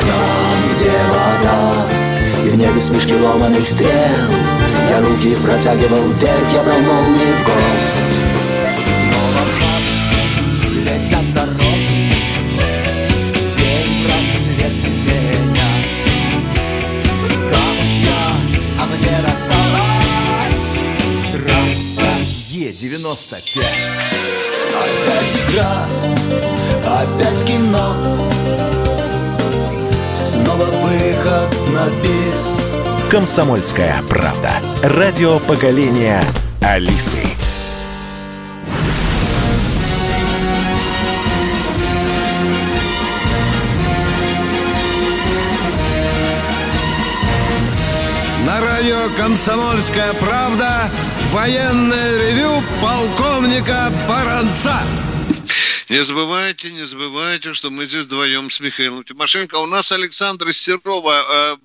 Там, 0.00 0.76
где 0.76 0.90
вода? 1.08 1.86
И 2.44 2.50
в 2.50 2.56
небе 2.56 2.80
смешки 2.80 3.14
ломаных 3.14 3.68
стрел. 3.68 3.90
Я 4.90 5.00
руки 5.00 5.36
протягивал 5.36 6.02
вверх 6.08 6.52
Я 6.52 6.62
брал 6.62 6.78
в 6.78 7.44
гость 7.44 8.23
Е-95 22.84 23.64
Опять 24.76 25.36
игра, 25.48 25.86
опять 26.86 27.44
кино 27.46 27.94
Снова 30.14 30.66
выход 30.66 31.48
на 31.72 31.88
бис 32.02 32.70
«Комсомольская 33.10 34.02
правда». 34.10 34.50
Радио 34.82 35.38
поколения 35.38 36.22
Алисы. 36.60 37.20
На 48.44 48.60
радио 48.60 49.08
«Комсомольская 49.16 50.12
правда» 50.14 50.90
военное 51.34 52.16
ревю 52.16 52.62
полковника 52.80 53.92
Баранца. 54.08 54.80
Не 55.90 56.04
забывайте, 56.04 56.70
не 56.70 56.86
забывайте, 56.86 57.54
что 57.54 57.70
мы 57.70 57.86
здесь 57.86 58.04
вдвоем 58.04 58.52
с 58.52 58.60
Михаилом 58.60 59.02
Тимошенко. 59.02 59.56
У 59.56 59.66
нас 59.66 59.90
Александр 59.90 60.52
Серова. 60.52 61.58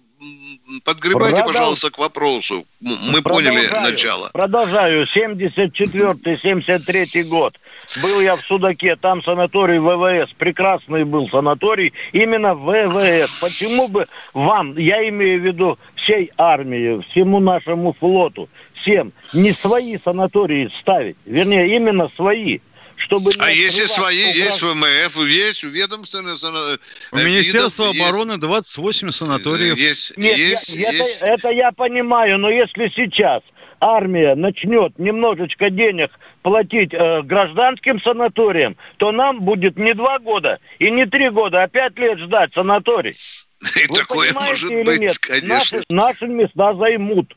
Подгребайте, 0.84 1.42
Продол- 1.42 1.48
пожалуйста, 1.48 1.90
к 1.90 1.98
вопросу. 1.98 2.66
Мы 2.80 3.22
поняли 3.22 3.68
Продолжаю. 3.68 3.92
начало. 3.92 4.30
Продолжаю. 4.34 5.08
74-73 5.08 7.24
год. 7.24 7.60
Был 8.04 8.22
я 8.22 8.36
в 8.36 8.42
Судаке, 8.42 8.96
там 8.96 9.24
санаторий 9.24 9.80
ВВС. 9.80 10.32
Прекрасный 10.38 11.06
был 11.06 11.28
санаторий. 11.30 11.94
Именно 12.12 12.54
ВВС. 12.54 13.40
Почему 13.42 13.88
бы 13.88 14.06
вам, 14.34 14.78
я 14.78 15.08
имею 15.10 15.42
в 15.42 15.46
виду 15.46 15.80
всей 15.96 16.32
армии, 16.38 17.02
всему 17.10 17.40
нашему 17.40 17.94
флоту, 17.94 18.48
всем, 18.82 19.12
не 19.34 19.52
свои 19.52 19.98
санатории 19.98 20.70
ставить? 20.82 21.18
Вернее, 21.26 21.76
именно 21.76 22.10
свои. 22.16 22.60
Чтобы 23.00 23.32
А 23.40 23.50
если 23.52 23.86
свои, 23.86 24.26
у 24.26 24.34
есть 24.34 24.62
ВМФ, 24.62 25.18
есть 25.28 25.64
ведомственные 25.64 26.36
сана- 26.38 26.78
У 27.12 27.18
э, 27.18 27.24
Министерства 27.24 27.84
видов, 27.84 27.96
есть- 27.96 28.08
обороны 28.10 28.38
28 28.38 29.12
санаториев. 29.12 29.78
Есть, 29.78 30.18
Нет, 30.18 30.38
есть, 30.38 30.70
я- 30.70 30.92
есть. 30.92 31.18
Это, 31.18 31.26
это 31.26 31.50
я 31.50 31.72
понимаю, 31.72 32.38
но 32.38 32.50
если 32.50 32.92
сейчас 32.94 33.42
армия 33.80 34.36
начнет 34.36 35.00
немножечко 35.00 35.70
денег 35.70 36.12
платить 36.42 36.94
э, 36.94 37.22
гражданским 37.24 38.02
санаториям, 38.02 38.76
то 38.98 39.12
нам 39.14 39.42
будет 39.42 39.78
не 39.78 39.94
два 39.94 40.20
года 40.20 40.60
и 40.80 40.92
не 40.92 41.06
три 41.06 41.30
года, 41.30 41.64
а 41.64 41.68
пять 41.68 41.98
лет 41.98 42.20
ждать 42.20 42.52
санаторий. 42.54 43.16
И 43.76 43.88
Вы 43.88 43.96
такое 43.96 44.34
может 44.34 44.72
или 44.72 44.84
быть, 44.84 45.00
нет? 45.00 45.18
конечно. 45.20 45.56
Наши, 45.56 45.84
наши 45.90 46.28
места 46.28 46.74
займут. 46.76 47.34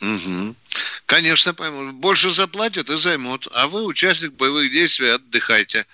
Мгм. 0.00 0.56
Конечно, 1.06 1.52
пойму. 1.54 1.92
Больше 1.92 2.30
заплатят 2.30 2.88
и 2.90 2.96
займут. 2.96 3.48
А 3.52 3.66
вы, 3.66 3.84
участник 3.84 4.32
боевых 4.34 4.70
действий, 4.72 5.08
отдыхайте. 5.10 5.86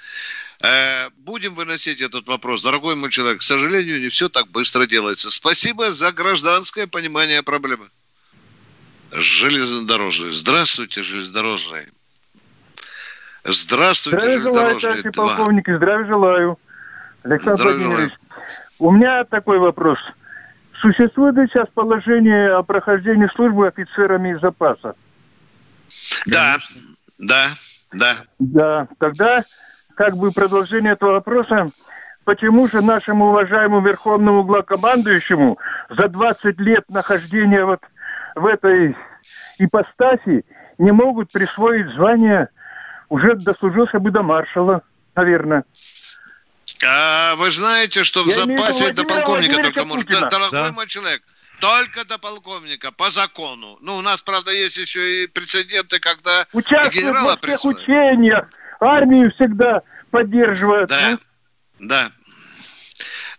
Э, 0.60 1.08
Будем 1.18 1.54
выносить 1.54 2.00
этот 2.00 2.26
вопрос. 2.28 2.62
Дорогой 2.62 2.94
мой 2.94 3.10
человек, 3.10 3.40
к 3.40 3.42
сожалению, 3.42 4.00
не 4.00 4.08
все 4.08 4.28
так 4.28 4.48
быстро 4.48 4.86
делается. 4.86 5.30
Спасибо 5.30 5.90
за 5.92 6.12
гражданское 6.12 6.86
понимание 6.86 7.42
проблемы. 7.42 7.88
Железнодорожный. 9.12 10.32
Здравствуйте, 10.32 11.02
железнодорожный. 11.02 11.86
Здравствуйте, 13.44 14.18
Здравия 14.18 14.40
желаю, 14.40 14.78
железнодорожный. 14.78 14.80
товарищи 14.80 15.10
Два. 15.14 15.26
полковники, 15.28 15.76
здравия 15.76 16.06
желаю. 16.06 16.58
Александр 17.22 17.56
Здравия 17.56 17.86
Владимирович, 17.86 18.12
у 18.78 18.90
меня 18.90 19.24
такой 19.24 19.58
вопрос. 19.58 19.98
Существует 20.80 21.36
ли 21.36 21.46
сейчас 21.46 21.68
положение 21.74 22.54
о 22.54 22.62
прохождении 22.62 23.28
службы 23.34 23.66
офицерами 23.66 24.38
запаса? 24.40 24.94
Да, 26.26 26.56
да, 27.18 27.48
да. 27.92 28.14
Да, 28.38 28.88
тогда 28.98 29.42
как 29.96 30.16
бы 30.16 30.30
продолжение 30.30 30.92
этого 30.92 31.12
вопроса, 31.14 31.66
почему 32.24 32.68
же 32.68 32.80
нашему 32.80 33.30
уважаемому 33.30 33.86
верховному 33.86 34.44
главкомандующему 34.44 35.58
за 35.90 36.08
20 36.08 36.60
лет 36.60 36.84
нахождения 36.88 37.64
вот 37.64 37.80
в 38.36 38.46
этой 38.46 38.96
ипостаси 39.58 40.44
не 40.78 40.92
могут 40.92 41.32
присвоить 41.32 41.88
звание, 41.94 42.48
уже 43.08 43.34
дослужился 43.34 43.98
бы 43.98 44.12
до 44.12 44.22
маршала, 44.22 44.82
наверное. 45.16 45.64
А 46.84 47.34
вы 47.36 47.50
знаете, 47.50 48.04
что 48.04 48.22
в 48.24 48.28
Я 48.28 48.34
запасе 48.34 48.92
до 48.92 49.02
Владимира 49.02 49.04
полковника 49.04 49.62
только 49.62 49.84
может... 49.84 50.06
Путина. 50.06 50.28
Дорогой 50.30 50.62
Да. 50.62 50.72
мой 50.72 50.86
человек, 50.86 51.22
только 51.60 52.04
до 52.04 52.18
полковника, 52.18 52.92
по 52.92 53.10
закону. 53.10 53.78
Ну, 53.80 53.96
у 53.96 54.00
нас, 54.00 54.22
правда, 54.22 54.52
есть 54.52 54.76
еще 54.76 55.24
и 55.24 55.26
прецеденты, 55.26 55.98
когда 55.98 56.42
и 56.42 56.56
Участвует 56.56 56.94
генерала 56.94 57.30
во 57.30 57.36
всех 57.36 57.40
присвоили. 57.40 57.78
учениях, 57.78 58.48
армию 58.80 59.32
всегда 59.32 59.82
поддерживает. 60.10 60.88
Да, 60.88 61.18
да. 61.80 62.12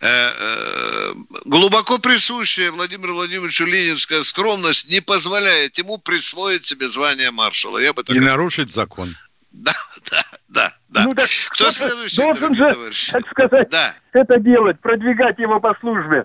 Э, 0.02 0.32
э, 0.34 1.14
Глубоко 1.44 1.98
присущая 1.98 2.70
Владимиру 2.72 3.14
Владимировичу 3.14 3.66
ленинская 3.66 4.22
скромность 4.22 4.90
не 4.90 5.00
позволяет 5.00 5.76
ему 5.76 5.98
присвоить 5.98 6.66
себе 6.66 6.88
звание 6.88 7.30
маршала. 7.30 7.78
Я 7.78 7.92
бы 7.92 8.02
так... 8.02 8.16
И 8.16 8.20
нарушить 8.20 8.72
закон. 8.72 9.14
Да, 9.52 9.72
да, 10.10 10.22
да, 10.48 10.72
да. 10.88 11.02
Ну 11.04 11.14
так 11.14 11.28
Кто 11.50 11.70
следующий, 11.70 12.16
должен 12.16 12.54
же, 12.54 12.68
товарищи? 12.70 13.12
так 13.12 13.28
сказать, 13.30 13.68
Да. 13.70 13.94
это 14.12 14.38
делать, 14.38 14.80
продвигать 14.80 15.38
его 15.38 15.60
по 15.60 15.74
службе. 15.80 16.24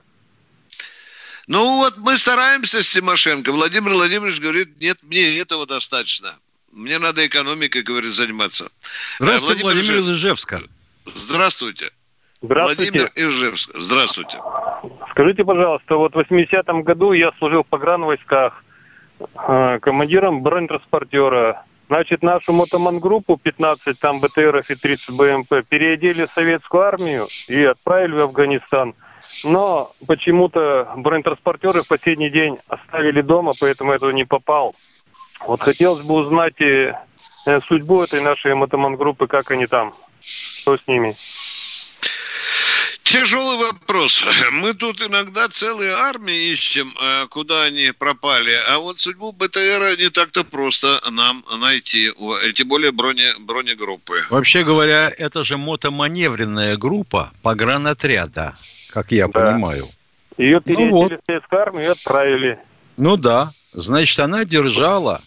Ну 1.48 1.78
вот 1.78 1.98
мы 1.98 2.18
стараемся 2.18 2.82
с 2.82 2.92
Тимошенко. 2.92 3.52
Владимир 3.52 3.92
Владимирович 3.92 4.40
говорит, 4.40 4.80
нет, 4.80 4.98
мне 5.04 5.40
этого 5.40 5.66
достаточно. 5.68 6.34
Мне 6.72 6.98
надо 7.00 7.26
экономикой, 7.26 7.84
говорит, 7.84 8.12
заниматься. 8.14 8.68
Здравствуйте, 9.20 9.62
Э, 9.62 9.64
Владимир 9.64 9.98
из 10.00 10.10
Ижевск. 10.12 10.54
Ижевска. 10.54 10.62
Здравствуйте. 11.14 11.90
Здравствуйте. 12.42 12.92
Владимир 12.92 13.12
Ижевск. 13.16 13.70
Здравствуйте. 13.76 14.40
Скажите, 15.12 15.46
пожалуйста, 15.46 15.96
вот 15.96 16.14
в 16.14 16.18
80-м 16.20 16.84
году 16.84 17.14
я 17.14 17.32
служил 17.38 17.64
в 17.64 17.68
погранвойсках. 17.68 18.62
а, 19.36 19.80
командиром 19.80 20.42
бронетранспортера. 20.44 21.64
Значит, 21.88 22.24
нашу 22.24 22.52
мотоман-группу 22.52 23.38
15 23.38 24.00
там 24.00 24.20
БТРов 24.20 24.70
и 24.72 24.76
30 24.76 25.16
БМП 25.16 25.68
переодели 25.68 26.26
в 26.26 26.32
советскую 26.32 26.84
армию 26.84 27.28
и 27.48 27.64
отправили 27.64 28.14
в 28.14 28.22
Афганистан. 28.24 28.96
Но 29.44 29.92
почему-то 30.08 30.92
бронетранспортеры 30.98 31.84
в 31.84 31.88
последний 31.88 32.30
день 32.30 32.58
оставили 32.68 33.22
дома, 33.22 33.52
поэтому 33.60 33.92
этого 33.92 34.12
не 34.12 34.24
попал. 34.24 34.76
Вот 35.46 35.62
хотелось 35.62 36.06
бы 36.06 36.16
узнать 36.16 36.56
и, 36.60 36.94
э, 37.46 37.60
судьбу 37.62 38.02
этой 38.02 38.22
нашей 38.22 38.56
мотоман-группы, 38.56 39.28
как 39.28 39.52
они 39.52 39.68
там, 39.68 39.94
что 40.20 40.78
с 40.78 40.88
ними. 40.88 41.14
Тяжелый 43.06 43.58
вопрос. 43.58 44.26
Мы 44.52 44.74
тут 44.74 45.00
иногда 45.00 45.48
целые 45.48 45.94
армии 45.94 46.52
ищем, 46.52 46.92
э, 47.00 47.28
куда 47.30 47.64
они 47.64 47.92
пропали. 47.98 48.58
А 48.68 48.80
вот 48.80 49.00
судьбу 49.00 49.32
БТР 49.32 49.96
не 50.00 50.10
так-то 50.10 50.44
просто 50.44 51.00
нам 51.12 51.46
найти. 51.62 52.12
Тем 52.56 52.68
более 52.68 52.92
броне, 52.92 53.32
бронегруппы. 53.40 54.24
Вообще 54.32 54.64
говоря, 54.64 55.14
это 55.16 55.44
же 55.44 55.58
мотоманевренная 55.58 56.78
группа 56.78 57.32
погранотряда, 57.44 58.56
как 58.90 59.12
я 59.12 59.28
да. 59.28 59.40
понимаю. 59.40 59.86
Ее 60.40 60.60
перевели 60.60 60.86
ну 60.86 60.92
вот. 60.92 61.12
в 61.12 61.20
советскую 61.28 61.62
армию 61.62 61.84
и 61.86 61.92
отправили. 61.92 62.58
Ну 62.98 63.18
да. 63.18 63.52
Значит, 63.72 64.20
она 64.20 64.46
держала 64.46 65.22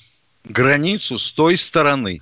границу 0.45 1.16
с 1.20 1.31
той 1.31 1.57
стороны. 1.57 2.20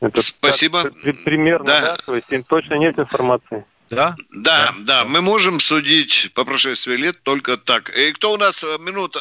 Это 0.00 0.22
Спасибо. 0.22 0.84
Так, 0.84 0.94
примерно, 1.24 1.66
да. 1.66 1.80
да? 1.80 1.96
То 1.96 2.14
есть 2.14 2.26
точно 2.48 2.74
нет 2.74 2.98
информации. 2.98 3.64
Да? 3.90 4.16
Да, 4.30 4.72
да, 4.72 4.74
да. 4.78 5.04
Мы 5.04 5.20
можем 5.20 5.60
судить 5.60 6.30
по 6.34 6.44
прошествии 6.44 6.96
лет 6.96 7.22
только 7.22 7.56
так. 7.56 7.90
И 7.96 8.12
кто 8.12 8.32
у 8.32 8.36
нас? 8.36 8.64
Э, 8.64 8.78
минута. 8.78 9.20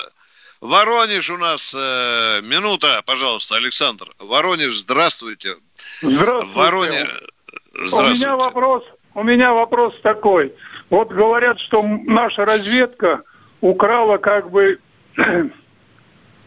Воронеж 0.62 1.30
у 1.30 1.38
нас 1.38 1.76
э, 1.78 2.42
минута, 2.44 3.02
пожалуйста, 3.06 3.56
Александр. 3.56 4.08
Воронеж, 4.20 4.78
здравствуйте. 4.78 5.56
Здравствуйте. 6.02 6.56
Воронеж. 6.56 7.24
Здравствуйте. 7.74 8.06
У 8.06 8.10
меня 8.10 8.36
вопрос. 8.36 8.84
У 9.16 9.24
меня 9.24 9.54
вопрос 9.54 9.94
такой. 10.02 10.54
Вот 10.90 11.10
говорят, 11.10 11.60
что 11.60 11.84
наша 12.06 12.46
разведка 12.46 13.22
украла 13.62 14.18
как 14.18 14.50
бы 14.52 14.80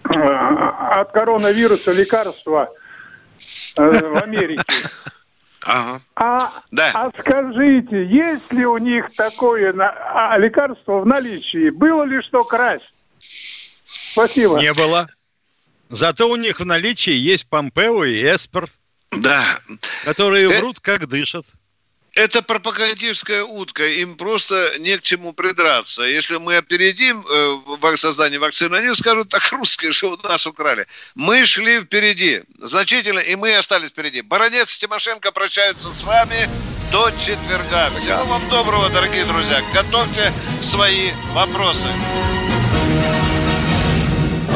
от 0.04 1.12
коронавируса 1.12 1.92
лекарства 1.92 2.70
Э, 2.70 2.81
в 3.76 4.22
Америке. 4.22 4.62
Ага. 5.64 6.00
А, 6.16 6.62
да. 6.72 6.90
а 6.92 7.10
скажите, 7.20 8.04
есть 8.06 8.52
ли 8.52 8.66
у 8.66 8.78
них 8.78 9.06
такое 9.14 9.72
на, 9.72 9.90
а, 9.90 10.36
лекарство 10.36 11.00
в 11.00 11.06
наличии? 11.06 11.70
Было 11.70 12.02
ли 12.02 12.20
что 12.22 12.42
красть? 12.42 12.92
Спасибо. 13.86 14.58
Не 14.58 14.72
было. 14.72 15.08
Зато 15.88 16.28
у 16.28 16.36
них 16.36 16.58
в 16.58 16.66
наличии 16.66 17.12
есть 17.12 17.48
Помпео 17.48 18.04
и 18.04 18.22
Эспер. 18.22 18.68
Да. 19.12 19.44
Которые 20.04 20.50
э... 20.50 20.58
врут, 20.58 20.80
как 20.80 21.06
дышат. 21.06 21.44
Это 22.14 22.42
пропагандистская 22.42 23.42
утка, 23.42 23.88
им 23.88 24.16
просто 24.16 24.74
не 24.78 24.98
к 24.98 25.02
чему 25.02 25.32
придраться. 25.32 26.02
Если 26.02 26.36
мы 26.36 26.56
опередим 26.56 27.24
э, 27.26 27.96
создание 27.96 28.38
вакцины, 28.38 28.76
они 28.76 28.94
скажут, 28.94 29.30
так 29.30 29.50
русские 29.52 29.92
же 29.92 30.06
у 30.08 30.16
нас 30.22 30.46
украли. 30.46 30.86
Мы 31.14 31.46
шли 31.46 31.80
впереди, 31.80 32.42
значительно, 32.58 33.20
и 33.20 33.34
мы 33.34 33.56
остались 33.56 33.90
впереди. 33.90 34.20
Баронец 34.20 34.76
Тимошенко 34.76 35.32
прощаются 35.32 35.90
с 35.90 36.02
вами 36.02 36.48
до 36.90 37.10
четверга. 37.12 37.90
Всего 37.96 38.24
вам 38.24 38.46
доброго, 38.50 38.90
дорогие 38.90 39.24
друзья. 39.24 39.62
Готовьте 39.72 40.30
свои 40.60 41.12
вопросы. 41.32 41.88